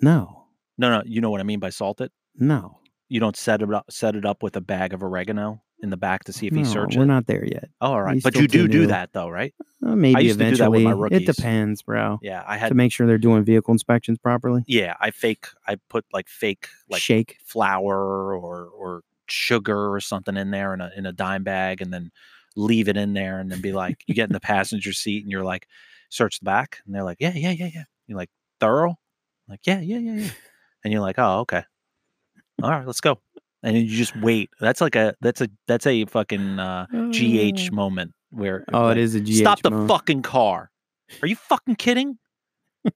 [0.00, 0.46] No,
[0.78, 1.02] No, no.
[1.06, 2.12] You know what I mean by salt it.
[2.36, 2.78] no,
[3.08, 5.96] You don't set it up set it up with a bag of oregano in the
[5.96, 6.60] back to see if no.
[6.60, 6.96] he searches.
[6.96, 7.68] We're not there yet.
[7.80, 8.86] Oh, all right, He's but you do do new.
[8.88, 9.54] that though, right?
[9.84, 11.16] Uh, maybe used to do that with eventually.
[11.16, 12.18] It depends, bro.
[12.22, 14.64] Yeah, I had To make sure they're doing vehicle inspections properly.
[14.66, 15.46] Yeah, I fake.
[15.66, 17.36] I put like fake like Shake.
[17.44, 17.96] flour
[18.34, 22.10] or or sugar or something in there in a in a dime bag, and then
[22.56, 25.30] leave it in there, and then be like, you get in the passenger seat, and
[25.30, 25.66] you're like,
[26.08, 27.84] search the back, and they're like, yeah, yeah, yeah, yeah.
[28.06, 28.30] You're like
[28.60, 28.96] thorough,
[29.48, 30.30] like yeah, yeah, yeah, yeah,
[30.84, 31.62] and you're like, oh, okay,
[32.62, 33.18] all right, let's go,
[33.62, 34.50] and you just wait.
[34.60, 39.00] That's like a that's a that's a fucking uh, GH moment where Oh, like, it
[39.02, 39.34] is a GH.
[39.34, 39.88] stop the moment.
[39.90, 40.70] fucking car.
[41.22, 42.18] Are you fucking kidding?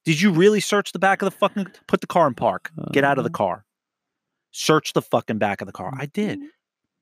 [0.04, 2.70] Did you really search the back of the fucking put the car in park?
[2.92, 3.32] Get out of the Uh.
[3.32, 3.64] car.
[4.50, 5.92] Search the fucking back of the car.
[5.96, 6.38] I did.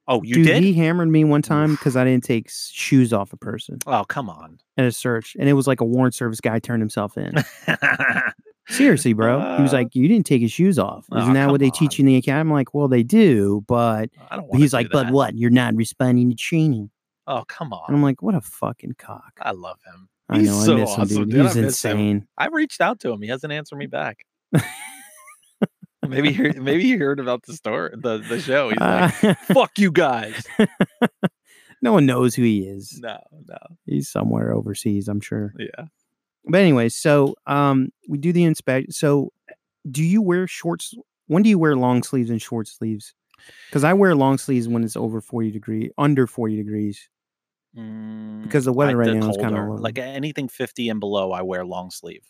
[0.08, 0.62] Oh, you Dude, did?
[0.62, 4.28] he hammered me one time because I didn't take shoes off a person Oh, come
[4.30, 4.58] on.
[4.76, 7.34] at a search, and it was like a warrant service guy turned himself in.
[8.68, 9.38] Seriously, bro.
[9.56, 11.06] He was Uh, like, "You didn't take his shoes off.
[11.12, 13.64] oh, Isn't that what they teach you in the academy?" I'm like, "Well, they do,
[13.68, 15.36] but." I don't but want he's like, "But what?
[15.36, 16.90] You're not responding to training."
[17.28, 17.84] Oh, come on.
[17.88, 20.08] And I'm like, "What a fucking cock!" I love him.
[20.28, 20.64] I He's know.
[20.64, 21.32] so I miss him, awesome, dude.
[21.34, 21.64] He's miss him.
[21.64, 22.28] insane.
[22.36, 23.22] I reached out to him.
[23.22, 24.24] He hasn't answered me back.
[26.08, 28.70] maybe he, maybe he heard about the story, the, the show.
[28.70, 30.44] He's like, Uh, fuck you guys.
[31.82, 32.98] no one knows who he is.
[33.00, 33.58] No, no.
[33.86, 35.52] He's somewhere overseas, I'm sure.
[35.58, 35.86] Yeah.
[36.46, 38.94] But anyway, so um, we do the inspect.
[38.94, 39.32] So,
[39.90, 40.94] do you wear shorts?
[41.26, 43.14] When do you wear long sleeves and short sleeves?
[43.68, 47.08] Because I wear long sleeves when it's over forty degree, under forty degrees.
[47.74, 51.32] Because the weather Mm, I- right the now is kinda like anything 50 and below,
[51.32, 52.24] I wear long sleeve.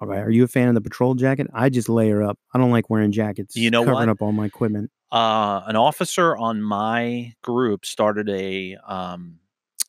[0.00, 1.48] All right, are you a fan of the patrol jacket?
[1.52, 2.38] I just layer up.
[2.54, 3.54] I don't like wearing jackets.
[3.56, 4.08] You know covering what?
[4.08, 4.90] up all my equipment.
[5.10, 9.40] uh, an officer on my group started a um,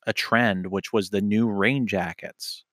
[0.08, 2.66] a trend, which was the new rain jackets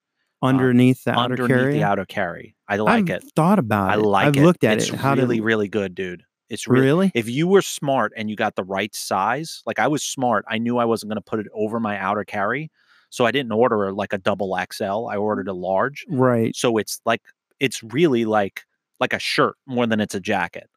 [0.46, 1.72] Uh, underneath the outer underneath carry.
[1.74, 2.56] the outer carry.
[2.68, 3.24] I like I've it.
[3.34, 4.00] thought about I it.
[4.00, 4.42] like I've it.
[4.42, 4.94] looked at it's it.
[4.94, 6.22] How really, really good, dude.
[6.48, 7.12] It's really, really?
[7.14, 10.58] if you were smart and you got the right size, like I was smart, I
[10.58, 12.70] knew I wasn't going to put it over my outer carry,
[13.10, 15.06] so I didn't order like a double XL.
[15.08, 16.54] I ordered a large, right.
[16.54, 17.22] so it's like
[17.58, 18.62] it's really like
[19.00, 20.68] like a shirt more than it's a jacket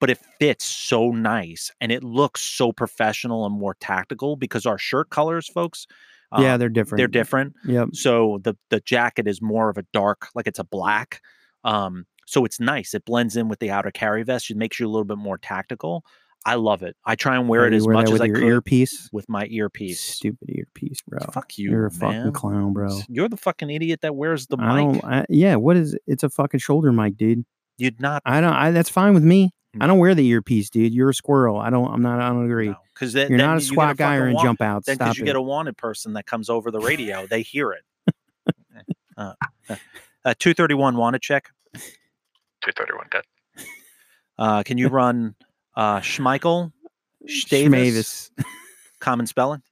[0.00, 4.78] but it fits so nice and it looks so professional and more tactical because our
[4.78, 5.86] shirt colors folks
[6.38, 6.98] yeah, um, they're different.
[6.98, 7.88] they're different Yep.
[7.94, 11.20] so the the jacket is more of a dark like it's a black
[11.64, 14.86] um so it's nice it blends in with the outer carry vest it makes you
[14.86, 16.04] a little bit more tactical
[16.46, 18.26] i love it i try and wear Yeah, it as wear much as with i
[18.26, 19.08] your could earpiece.
[19.12, 21.18] with my earpiece Stupid earpiece, bro.
[21.32, 21.98] fuck you You're a man.
[21.98, 23.00] fucking clown, bro.
[23.08, 25.12] you're the fucking idiot that wears the I mic don't.
[25.12, 25.96] I, yeah, what is?
[26.06, 27.44] It's a fucking shoulder mic, dude.
[27.78, 28.52] you'd not I don't.
[28.52, 29.50] I, that's fine with me.
[29.76, 29.82] Mm.
[29.82, 30.94] I don't wear the earpiece, dude.
[30.94, 31.58] You're a squirrel.
[31.58, 31.90] I don't.
[31.92, 32.20] I'm not.
[32.20, 32.74] I don't agree.
[32.94, 34.84] because then You're not a you SWAT guy or fucking a want- jump out.
[34.86, 35.26] Then because you it.
[35.26, 37.84] get a wanted person that comes over the radio, they hear it.
[39.16, 39.34] uh,
[39.68, 41.50] uh, 231 wanted check.
[41.74, 43.22] 231 dead.
[44.38, 45.34] Uh, can you run
[45.76, 46.72] uh, Schmeichel,
[47.50, 48.30] Davis,
[49.00, 49.62] common spelling?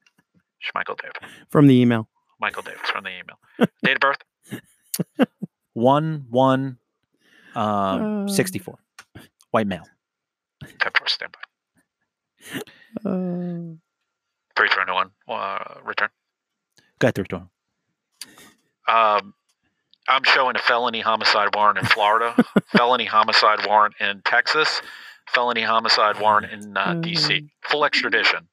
[0.62, 1.12] Schmeichel Dave.
[1.48, 2.08] from the email.
[2.40, 3.38] Michael Davis from the email.
[3.82, 5.28] Date of birth?
[5.72, 6.78] One, one,
[7.54, 8.28] um, Uh.
[8.28, 8.78] 64.
[9.56, 9.88] White male.
[10.62, 11.38] 10 4 standby.
[12.98, 13.80] Uh,
[14.54, 16.10] 321 uh, return.
[16.98, 17.50] Go ahead, through to him.
[18.86, 19.32] Um,
[20.10, 22.36] I'm showing a felony homicide warrant in Florida,
[22.66, 24.82] felony homicide warrant in Texas,
[25.30, 27.48] felony homicide warrant in uh, DC.
[27.70, 28.48] Full extradition.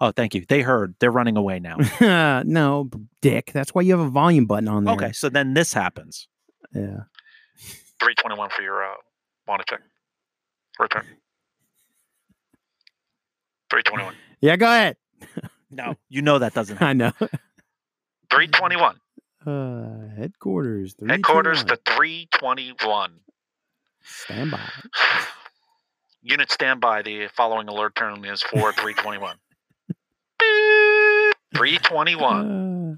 [0.00, 0.44] Oh, thank you.
[0.48, 0.96] They heard.
[0.98, 1.76] They're running away now.
[2.44, 2.90] no,
[3.20, 3.52] dick.
[3.52, 4.94] That's why you have a volume button on there.
[4.94, 6.26] okay, so then this happens.
[6.74, 7.04] Yeah.
[8.00, 8.94] 321 for your uh,
[9.46, 9.80] want to check.
[10.78, 11.04] Return.
[13.70, 14.14] 321.
[14.40, 14.96] Yeah, go ahead.
[15.70, 17.02] No, you know that doesn't happen.
[17.02, 17.28] I know.
[18.30, 18.96] 321.
[19.46, 20.94] Uh, headquarters.
[20.98, 23.12] Three, Headquarters to 321.
[24.02, 24.60] Stand by.
[26.22, 27.02] Unit standby.
[27.02, 29.36] The following alert tone is for 321.
[31.56, 32.36] 321.
[32.36, 32.96] Uh,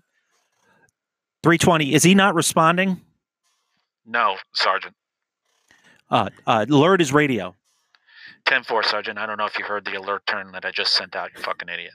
[1.42, 1.94] 320.
[1.94, 3.00] Is he not responding?
[4.06, 4.94] No, Sergeant.
[6.10, 7.54] Uh, uh, alert is radio.
[8.46, 9.18] 10 4, Sergeant.
[9.18, 11.42] I don't know if you heard the alert turn that I just sent out, you
[11.42, 11.94] fucking idiot.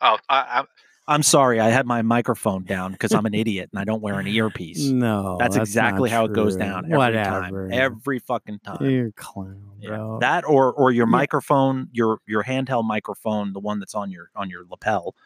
[0.00, 0.64] Oh, I, I,
[1.08, 1.58] I'm sorry.
[1.58, 4.86] I had my microphone down because I'm an idiot and I don't wear an earpiece.
[4.88, 7.40] no, that's, not exactly how it goes down every Whatever.
[7.68, 7.72] time.
[7.72, 8.88] Every fucking time.
[8.88, 9.88] You're a clown, Yeah.
[9.90, 10.18] bro.
[10.20, 11.10] That or or your Yeah.
[11.10, 15.16] microphone, your your handheld microphone, the one that's on your on your lapel,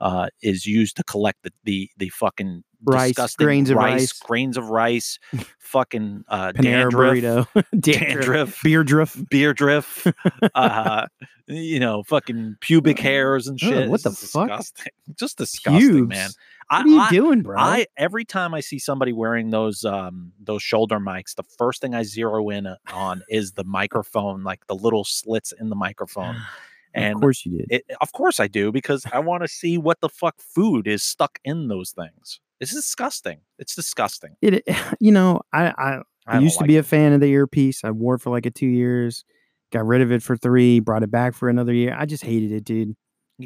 [0.00, 4.12] uh, is used to collect the the the fucking Rice, disgusting grains of rice.
[4.12, 5.18] grains of rice,
[5.58, 9.28] fucking uh, Panera dandruff, burrito, dandruff, beer drift.
[9.30, 10.06] beer drift,
[10.54, 11.06] uh,
[11.48, 13.88] you know, fucking pubic hairs and Ugh, shit.
[13.88, 14.46] what It's the fuck?
[14.48, 14.92] disgusting.
[15.18, 16.08] Just disgusting, Pubes.
[16.08, 16.30] man.
[16.70, 17.58] What are you I, doing, bro?
[17.58, 21.96] I every time I see somebody wearing those um those shoulder mics, the first thing
[21.96, 26.36] I zero in on is the microphone, like the little slits in the microphone.
[26.94, 27.66] And of course you did.
[27.70, 31.02] it, of course I do because I want to see what the fuck food is
[31.02, 32.40] stuck in those things.
[32.60, 33.40] It's disgusting.
[33.58, 34.36] It's disgusting.
[34.42, 36.80] It, eh, you know, I I, I used to like be it.
[36.80, 37.84] a fan of the earpiece.
[37.84, 39.24] I wore it for like a two years,
[39.72, 41.94] got rid of it for three, brought it back for another year.
[41.96, 42.96] I just hated it, dude.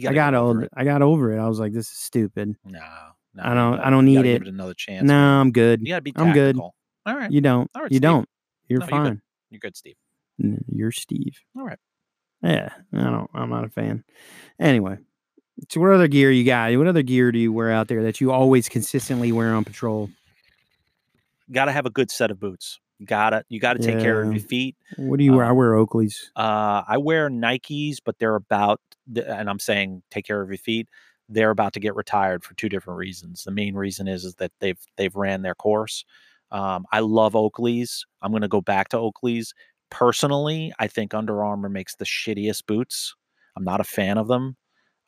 [0.06, 0.62] I got old.
[0.62, 0.70] it.
[0.74, 1.38] I got over it.
[1.38, 2.54] I was like, this is stupid.
[2.64, 2.80] No,
[3.34, 4.42] no, I don't- gotta- I don't need it.
[4.42, 5.02] It another chance.
[5.02, 5.40] No, man.
[5.40, 5.80] I'm good.
[5.82, 6.12] you gotta be.
[6.16, 6.56] I'm good.
[6.58, 6.72] All
[7.06, 7.70] right, You don't.
[7.74, 8.02] All right, you Steve.
[8.02, 8.28] don't.
[8.68, 9.08] You're No, you're good.
[9.08, 9.22] fine.
[9.50, 9.96] you're good, Steve.
[10.68, 11.34] You're Steve.
[11.58, 11.78] All right.
[12.42, 13.30] Yeah, I don't.
[13.34, 14.04] I'm not a fan.
[14.58, 14.98] Anyway,
[15.68, 16.76] so what other gear you got?
[16.76, 20.10] What other gear do you wear out there that you always consistently wear on patrol?
[21.50, 22.80] Got to have a good set of boots.
[23.04, 24.76] Gotta you got to take care of your feet.
[24.96, 25.44] What do you wear?
[25.44, 26.30] I Um, wear Oakleys.
[26.36, 28.80] Uh, I wear Nikes, but they're about,
[29.14, 30.88] and I'm saying take care of your feet.
[31.28, 33.42] They're about to get retired for two different reasons.
[33.42, 36.04] The main reason is is that they've they've ran their course.
[36.52, 38.04] Um, I love Oakleys.
[38.20, 39.52] I'm going to go back to Oakleys.
[39.92, 43.14] Personally, I think Under Armour makes the shittiest boots.
[43.56, 44.56] I'm not a fan of them.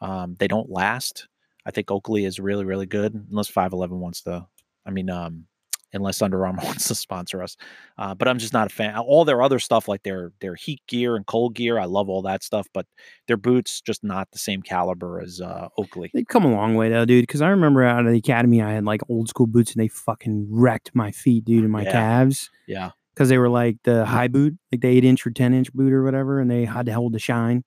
[0.02, 1.26] Um, they don't last.
[1.64, 3.14] I think Oakley is really really good.
[3.30, 4.46] Unless 511 wants to,
[4.84, 5.46] I mean, um,
[5.94, 7.56] unless Under Armour wants to sponsor us.
[7.96, 8.94] Uh, but I'm just not a fan.
[8.98, 12.20] All their other stuff, like their their heat gear and cold gear, I love all
[12.22, 12.66] that stuff.
[12.74, 12.84] But
[13.26, 16.10] their boots, just not the same caliber as uh, Oakley.
[16.12, 17.22] They've come a long way though, dude.
[17.22, 19.88] Because I remember out of the academy, I had like old school boots, and they
[19.88, 21.92] fucking wrecked my feet, dude, and my Yeah.
[21.92, 25.54] calves Yeah, because they were like the high boot, like the eight inch or ten
[25.54, 27.64] inch boot or whatever, and they had to hold the shine.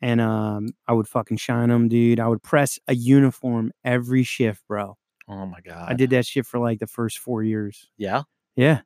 [0.00, 2.20] And um, I would fucking shine them, dude.
[2.20, 4.96] I would press a uniform every shift, bro.
[5.28, 5.90] Oh my god.
[5.90, 7.88] I did that shit for like the first four years.
[7.96, 8.22] Yeah.
[8.56, 8.80] Yeah,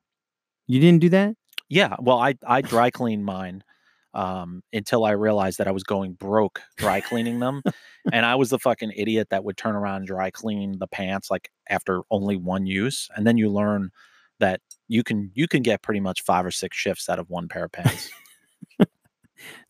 [0.67, 1.35] you didn't do that.
[1.69, 1.95] Yeah.
[1.99, 3.63] Well, I I dry cleaned mine
[4.13, 7.61] um, until I realized that I was going broke dry cleaning them,
[8.13, 11.29] and I was the fucking idiot that would turn around and dry clean the pants
[11.29, 13.89] like after only one use, and then you learn
[14.39, 17.47] that you can you can get pretty much five or six shifts out of one
[17.47, 18.09] pair of pants.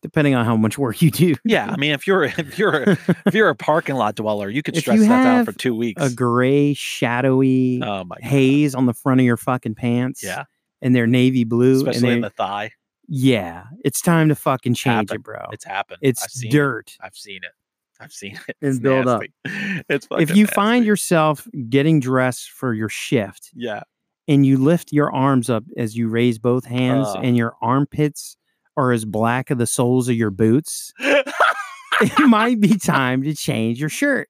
[0.00, 1.34] Depending on how much work you do.
[1.44, 2.82] yeah, I mean, if you're if you're
[3.26, 5.58] if you're a parking lot dweller, you could If stretch you that out for have
[5.58, 6.00] two weeks.
[6.02, 8.24] a gray, shadowy oh my god.
[8.28, 10.22] haze on the front of your fucking pants.
[10.24, 10.44] Yeah,
[10.80, 11.76] And they're navy blue.
[11.86, 12.70] especially in the thigh.
[13.08, 15.44] yeah, it's time to fucking change it, bro.
[15.52, 15.98] It's happened.
[16.00, 16.88] It's I've seen dirt.
[16.88, 17.04] It.
[17.04, 17.52] I've seen it.
[18.00, 18.56] I've seen it.
[18.62, 19.22] And It's build up.
[19.44, 19.84] nasty.
[19.90, 20.86] It's if fucking you find nasty.
[20.86, 23.82] yourself getting dressed for your shift yeah.
[24.28, 27.20] And you lift your arms up as you raise both hands Uh.
[27.22, 28.36] and your armpits
[28.76, 33.80] are as black as the soles of your boots, it might be time to change
[33.80, 34.28] your shirt.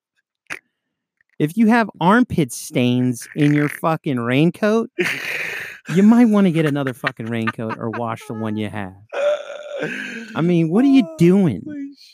[1.38, 4.90] If you have armpit stains in your fucking raincoat,
[5.94, 8.94] you might want to get another fucking raincoat or wash the one you have.
[10.34, 11.62] I mean, what are you doing?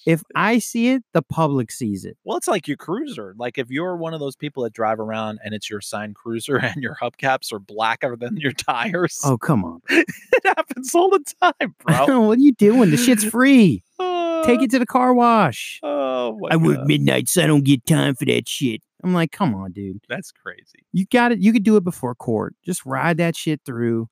[0.07, 0.23] If.
[0.37, 2.17] I see it, the public sees it.
[2.25, 3.35] well, it's like your cruiser.
[3.39, 6.57] Like if you're one of those people that drive around and it's your signed cruiser
[6.63, 9.81] and your hubcaps are blacker than your tires, Oh, come on.
[9.89, 10.07] it
[10.45, 12.21] happens all the time, bro.
[12.21, 12.91] what are you doing?
[12.91, 13.83] The shit's free.
[13.99, 15.81] Take Uh, it to the car wash.
[15.83, 18.83] Oh my I work midnight, so I don't get time for that shit.
[19.03, 20.01] I'm like, come on, dude.
[20.09, 20.85] That's crazy.
[20.93, 21.39] You got it.
[21.39, 22.55] You could do it before court.
[22.65, 24.09] Just ride that shit through.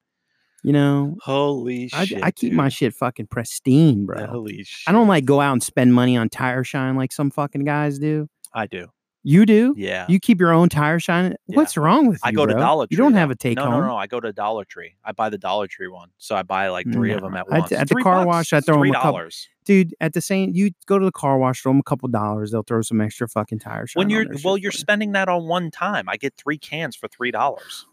[0.63, 2.23] You know, Holy I, shit!
[2.23, 4.27] I keep my shit fucking pristine, bro.
[4.27, 4.89] Holy shit!
[4.89, 7.99] I don't like go out and spend money on tire shine like some fucking guys
[7.99, 8.29] do.
[8.55, 8.89] I do.
[9.25, 9.75] You do?
[9.77, 10.07] Yeah.
[10.09, 11.37] You keep your own tire shine.
[11.47, 12.29] What's wrong with you?
[12.29, 12.55] I go to?
[12.55, 12.89] Dollar Tree.
[12.93, 13.19] You don't though.
[13.19, 13.81] have a take no, home.
[13.83, 14.97] No, no, I go to Dollar Tree.
[15.05, 17.61] I buy the Dollar Tree one, so I buy like three of them at At-
[17.61, 17.73] once.
[17.73, 19.29] at the car bucks, wash, I throw 'em three a couple-.
[19.65, 22.51] Dude, at the same, you go to the car wash, throw them a couple dollars.
[22.51, 24.01] They'll throw some extra fucking tire shine.
[24.01, 26.09] When you're well, you're spending that on one time.
[26.09, 27.87] I get three cans for three dollars.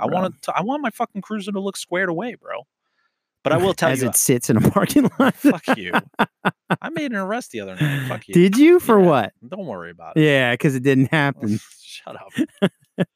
[0.00, 0.14] I bro.
[0.20, 0.56] want to.
[0.56, 2.66] I want my fucking cruiser to look squared away, bro.
[3.44, 3.94] But I will tell you.
[3.94, 5.34] as you, it sits in a parking lot.
[5.36, 5.92] fuck you.
[6.80, 8.08] I made an arrest the other night.
[8.08, 8.34] Fuck you.
[8.34, 9.32] Did you for Yeah, what?
[9.46, 10.22] Don't worry about it.
[10.24, 11.60] Yeah, because it didn't happen.
[11.80, 13.06] Shut up.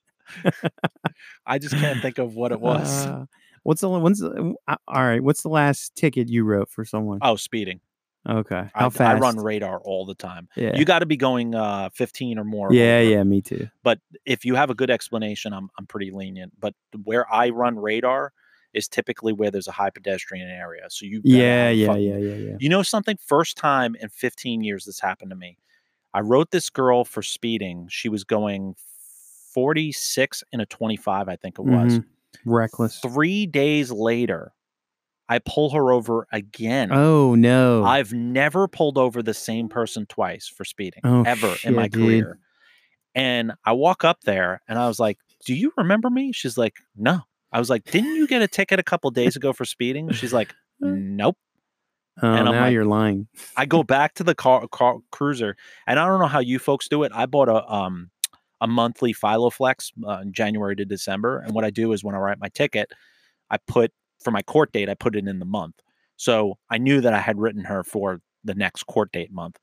[1.47, 3.07] I just can't think of what it was.
[3.07, 3.25] Uh,
[3.63, 5.23] what's the when's the, uh, all right?
[5.23, 7.19] What's the last ticket you wrote for someone?
[7.23, 7.81] oh, speeding.
[8.29, 9.23] Okay, I, how I fast?
[9.23, 10.49] run radar all the time.
[10.55, 10.77] Yeah.
[10.77, 12.71] You got to be going uh, 15 or more.
[12.73, 13.69] yeah, yeah, me too.
[13.83, 16.53] But if you have a good explanation, I'm I'm pretty lenient.
[16.61, 16.75] But
[17.05, 18.33] where I run radar
[18.75, 20.83] is typically where there's a high pedestrian area.
[20.91, 22.57] So you Yeah, yeah, yeah, yeah, yeah.
[22.59, 23.17] You know something?
[23.25, 25.59] First time in 15 years this happened to me.
[26.15, 27.87] I wrote this girl for speeding.
[27.91, 28.75] She was going
[29.55, 31.99] 46 in a 25, I think it was.
[31.99, 32.05] Mhm.
[32.45, 33.01] Reckless.
[33.01, 34.53] Three days later,
[35.29, 36.91] I pull her over again.
[36.93, 37.85] Oh no!
[37.85, 41.93] I've never pulled over the same person twice for speeding Oh, ever in my shit,
[41.93, 42.03] dude.
[42.03, 42.39] career.
[43.15, 46.33] And I walk up there and I was like, Do you remember me?
[46.33, 47.21] She's like, No.
[47.53, 50.13] I was like, Didn't you get a ticket a couple days ago for speeding?
[50.13, 51.37] She's like, Nope.
[52.23, 53.29] oh, and I'm now like- you're lying.
[53.57, 56.89] I go back to the car, car cruiser, and I don't know how you folks
[56.89, 57.13] do it.
[57.15, 58.11] I bought a um
[58.61, 62.19] a monthly Philoflex uh, in January to December, and what I do is when I
[62.19, 62.91] write my ticket,
[63.51, 63.93] I put
[64.23, 65.77] for my court date, I put it in the month.
[66.17, 69.59] So I knew that I had written her for the next court date month.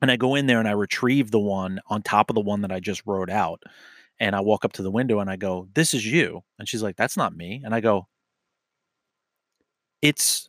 [0.00, 2.60] And I go in there and I retrieve the one on top of the one
[2.62, 3.60] that I just wrote out.
[4.20, 6.42] And I walk up to the window and I go, This is you.
[6.58, 7.62] And she's like, That's not me.
[7.64, 8.06] And I go,
[10.02, 10.48] It's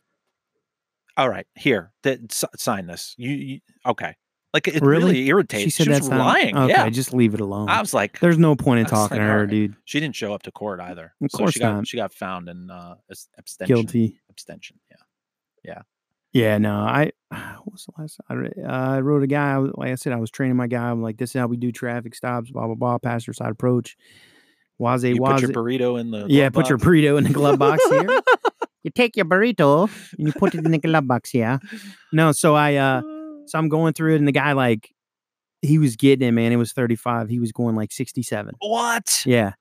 [1.16, 1.46] all right.
[1.54, 3.14] Here, th- s- sign this.
[3.16, 4.14] You, you okay?
[4.54, 5.64] Like it really, irritates.
[5.64, 6.54] She said was that's not lying.
[6.56, 7.70] Okay, yeah, just leave it alone.
[7.70, 9.76] I was like, There's no point in talking like, to her, "Alright." dude.
[9.86, 11.14] She didn't show up to court either.
[11.22, 11.88] Of so course she got not.
[11.88, 12.96] she got found in uh
[13.40, 13.66] absentia.
[13.66, 14.20] Guilty.
[14.30, 14.72] Absentia.
[14.90, 14.96] Yeah.
[15.64, 15.82] Yeah.
[16.34, 19.56] Yeah, no, I what was the last I, uh, I wrote a guy.
[19.56, 20.90] Like I said, I was training my guy.
[20.90, 22.50] I'm like, this is how we do traffic stops.
[22.50, 22.98] Blah blah blah.
[22.98, 23.96] Passenger side approach.
[24.80, 27.82] Waze You put your burrito in the yeah, put your burrito in the glove box
[27.88, 28.20] here.
[28.82, 31.34] you take your burrito and you put it in the glove box.
[31.34, 31.58] Yeah.
[32.12, 33.02] No, so I uh,
[33.46, 34.90] so I'm going through it, and the guy like,
[35.60, 36.52] he was getting it, man.
[36.52, 37.28] It was 35.
[37.28, 38.54] He was going like 67.
[38.58, 39.22] What?
[39.24, 39.52] Yeah.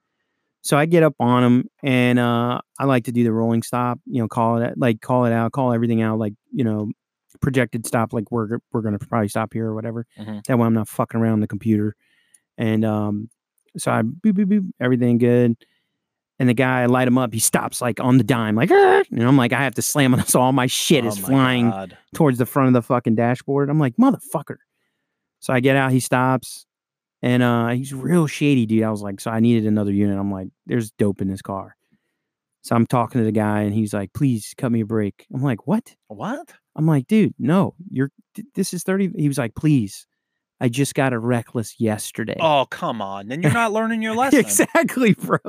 [0.64, 4.00] So I get up on him and uh I like to do the rolling stop,
[4.06, 6.92] you know, call it like call it out, call everything out, like, you know,
[7.42, 10.06] projected stop, like we're we're gonna probably stop here or whatever.
[10.20, 10.44] Mhm.
[10.46, 11.96] That way I'm not fucking around the computer.
[12.58, 13.30] And um
[13.78, 15.56] so I boop boop boop, everything good.
[16.40, 19.04] And the guy I light him up, he stops like on the dime, like "Arr!"
[19.12, 21.28] and I'm like, I have to slam on so all my shit Oh is my
[21.28, 21.98] flying God.
[22.16, 23.70] towards the front of the fucking dashboard.
[23.70, 24.58] I'm like, motherfucker.
[25.40, 26.66] So I get out, he stops,
[27.22, 28.84] and uh he's real shady, dude.
[28.84, 30.18] I was like, so I needed another unit.
[30.18, 31.76] I'm like, there's dope in this car.
[32.62, 35.26] So I'm talking to the guy, and he's like, please cut me a break.
[35.34, 35.96] I'm like, what?
[36.08, 36.54] What?
[36.76, 38.12] I'm like, dude, no, you're
[38.56, 39.12] this is 30.
[39.18, 40.06] He was like, please.
[40.64, 42.38] I just got a reckless yesterday.
[42.40, 43.30] Oh come on!
[43.30, 44.42] Then you're not learning your lesson.
[44.42, 45.40] exactly, bro.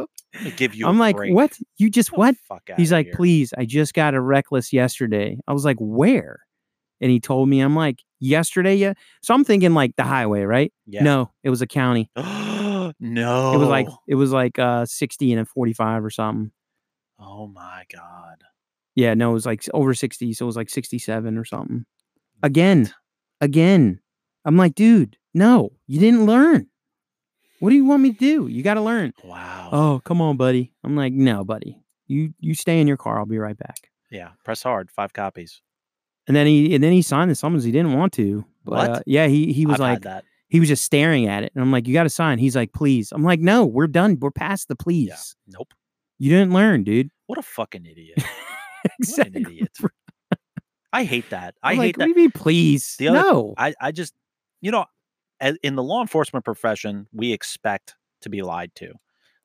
[0.43, 0.87] Let give you.
[0.87, 1.35] I'm like, break.
[1.35, 1.53] what?
[1.77, 2.35] You just what?
[2.49, 2.71] Fuck.
[2.79, 5.37] He's like, please, I just got a reckless yesterday.
[5.47, 6.39] I was like, where?
[7.03, 8.95] And he told me, I'm like, yesterday, yeah.
[9.23, 10.73] So I'm thinking like the highway, right?
[10.87, 11.03] Yeah.
[11.03, 12.11] No, it was a county.
[12.17, 12.93] no.
[13.55, 16.53] It was like it was like uh 60 and a 45 or something.
[17.23, 18.43] Oh my god.
[18.95, 21.87] Yeah, no, it was like over 60, so it was like 67 or something.
[22.43, 22.93] Again,
[23.41, 24.01] again.
[24.45, 26.67] I'm like, dude, no, you didn't learn.
[27.61, 28.49] What do you want me to do?
[28.49, 29.13] You got to learn.
[29.23, 29.69] Wow.
[29.73, 30.73] Oh, come on, buddy.
[30.83, 31.79] I'm like, no, buddy.
[32.09, 33.19] You you stay in your car.
[33.21, 33.89] I'll be right back.
[34.11, 34.31] Yeah.
[34.45, 34.91] Press hard.
[34.91, 35.63] Five copies.
[36.27, 37.63] And then he and then he signed the summons.
[37.63, 38.45] He didn't want to.
[38.65, 40.25] But, uh, yeah, he he was I've like that.
[40.49, 42.39] he was just staring at it, and I'm like, you got to sign.
[42.39, 43.13] He's like, please.
[43.13, 44.19] I'm like, no, we're done.
[44.21, 45.37] We're past the please.
[45.47, 45.73] Nope.
[46.23, 47.11] You didn't learn, dude.
[47.27, 48.23] What a fucking idiot.
[49.17, 49.77] What an idiot.
[50.93, 51.57] I hate that.
[51.65, 52.31] I I'm hate like, that.
[52.35, 52.95] please?
[52.97, 53.55] The other, no.
[53.59, 54.13] I, I just,
[54.61, 54.85] you know,
[55.65, 58.93] in the law enforcement profession, we expect to be lied to.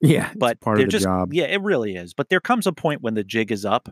[0.00, 1.32] Yeah, but part of the just, job.
[1.32, 2.14] Yeah, it really is.
[2.14, 3.88] But there comes a point when the jig is up,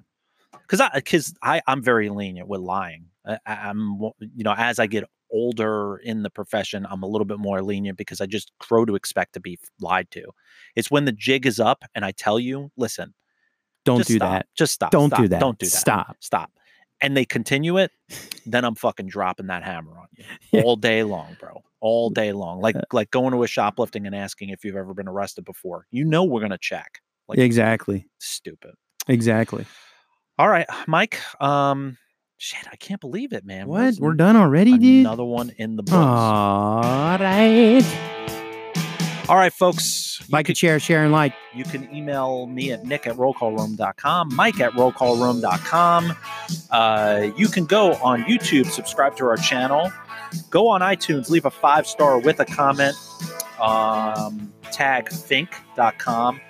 [0.52, 3.06] because I, because I, I'm very lenient with lying.
[3.26, 7.24] I, I- I'm, you know, as I get older in the profession, I'm a little
[7.24, 10.24] bit more lenient because I just grow to expect to be lied to.
[10.74, 13.14] It's when the jig is up and I tell you, listen,
[13.84, 14.30] Don't do stop.
[14.30, 14.46] that.
[14.56, 14.90] Just stop.
[14.90, 15.40] Don't stop, do that.
[15.40, 15.78] Don't do that.
[15.78, 16.16] Stop.
[16.20, 16.50] Stop.
[17.00, 17.90] And they continue it,
[18.46, 20.06] then I'm fucking dropping that hammer on
[20.52, 21.62] you all day long, bro.
[21.80, 22.60] All day long.
[22.60, 25.86] Like like going to a shoplifting and asking if you've ever been arrested before.
[25.90, 27.00] You know we're gonna check.
[27.28, 28.06] Like exactly.
[28.18, 28.74] stupid.
[29.08, 29.66] Exactly.
[30.38, 31.18] All right, Mike.
[31.40, 31.96] Um,
[32.38, 33.66] shit, I can't believe it, man.
[33.66, 33.94] What?
[33.98, 35.06] We're done already, dude?
[35.06, 35.96] Another one in the books.
[35.96, 37.84] All right.
[39.28, 40.22] All right, folks.
[40.30, 41.34] Like and share, share, and like.
[41.54, 46.16] You can email me at nick at rollcallroom.com, mike at rollcallroom.com.
[46.70, 49.90] Uh, you can go on YouTube, subscribe to our channel,
[50.50, 52.94] go on iTunes, leave a five star with a comment,
[53.60, 56.40] um, tag think.com,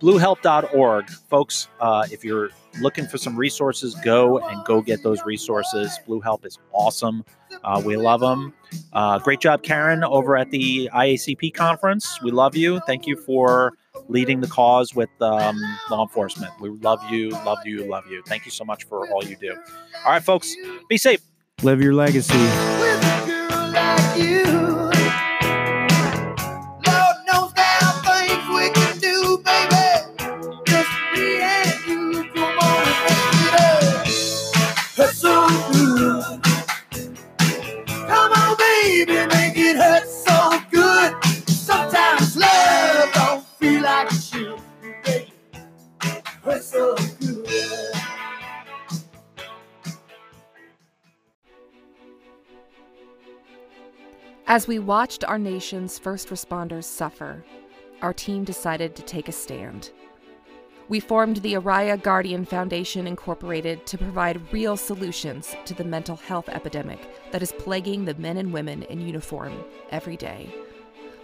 [0.00, 1.08] bluehelp.org.
[1.08, 5.98] Folks, uh, if you're looking for some resources, go and go get those resources.
[6.06, 7.24] Blue Help is awesome.
[7.64, 8.52] Uh, we love them.
[8.92, 12.20] Uh, great job, Karen, over at the IACP conference.
[12.22, 12.80] We love you.
[12.86, 13.72] Thank you for
[14.08, 15.60] leading the cause with um,
[15.90, 16.52] law enforcement.
[16.60, 18.22] We love you, love you, love you.
[18.26, 19.52] Thank you so much for all you do.
[20.04, 20.54] All right, folks,
[20.88, 21.20] be safe.
[21.62, 22.85] Live your legacy.
[46.76, 46.96] So.
[54.48, 57.44] As we watched our nation's first responders suffer,
[58.00, 59.90] our team decided to take a stand.
[60.88, 66.48] We formed the Araya Guardian Foundation Incorporated to provide real solutions to the mental health
[66.48, 67.00] epidemic
[67.32, 69.52] that is plaguing the men and women in uniform
[69.90, 70.54] every day.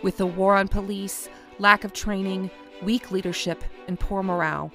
[0.03, 1.29] With the war on police,
[1.61, 2.51] lack of training,
[2.83, 4.73] weak leadership, and poor morale,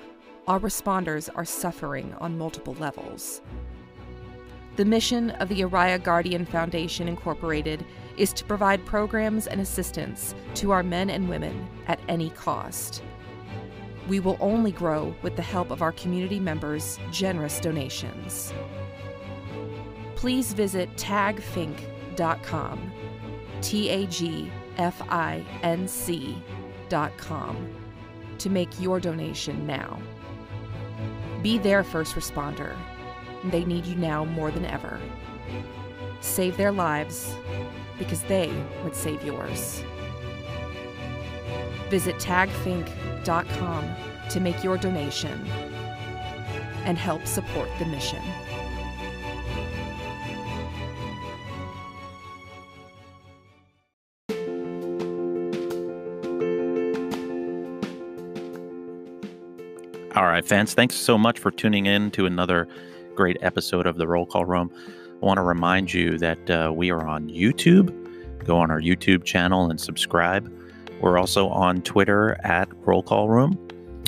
[0.47, 3.41] our responders are suffering on multiple levels.
[4.77, 7.83] The mission of the Araya Guardian Foundation Incorporated
[8.15, 13.03] is to provide programs and assistance to our men and women at any cost.
[14.07, 18.53] We will only grow with the help of our community members' generous donations.
[20.15, 22.91] Please visit tagfinc.com,
[23.61, 27.75] T A G F I N C.com,
[28.37, 29.99] to make your donation now.
[31.41, 32.75] Be their first responder.
[33.45, 34.99] They need you now more than ever.
[36.21, 37.33] Save their lives
[37.97, 38.51] because they
[38.83, 39.83] would save yours.
[41.89, 43.95] Visit tagfinc.com
[44.29, 45.45] to make your donation
[46.85, 48.21] and help support the mission.
[60.17, 62.67] All right, fans, thanks so much for tuning in to another
[63.13, 64.71] great episode of the Roll Call Room.
[65.21, 67.93] I want to remind you that uh, we are on YouTube.
[68.43, 70.51] Go on our YouTube channel and subscribe.
[71.01, 73.59] We're also on Twitter at Roll Call Room.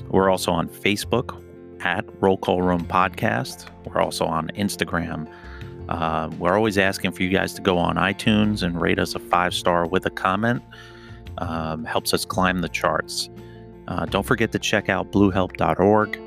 [0.09, 1.45] We're also on Facebook
[1.81, 3.69] at Roll Call Room Podcast.
[3.85, 5.31] We're also on Instagram.
[5.89, 9.19] Uh, we're always asking for you guys to go on iTunes and rate us a
[9.19, 10.63] five star with a comment.
[11.37, 13.29] Um, helps us climb the charts.
[13.89, 16.21] Uh, don't forget to check out bluehelp.org.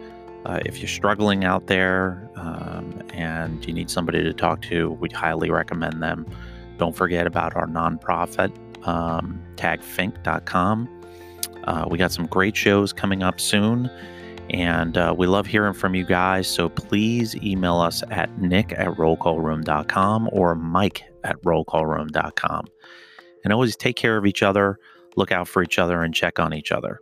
[0.44, 5.12] Uh, if you're struggling out there um, and you need somebody to talk to, we'd
[5.12, 6.26] highly recommend them.
[6.78, 8.52] Don't forget about our nonprofit,
[8.86, 10.88] um, tagfinc.com.
[11.62, 13.88] Uh, we got some great shows coming up soon,
[14.50, 16.48] and uh, we love hearing from you guys.
[16.48, 22.66] So please email us at nick at rollcallroom.com or mike at rollcallroom.com.
[23.44, 24.80] And always take care of each other,
[25.14, 27.00] look out for each other, and check on each other.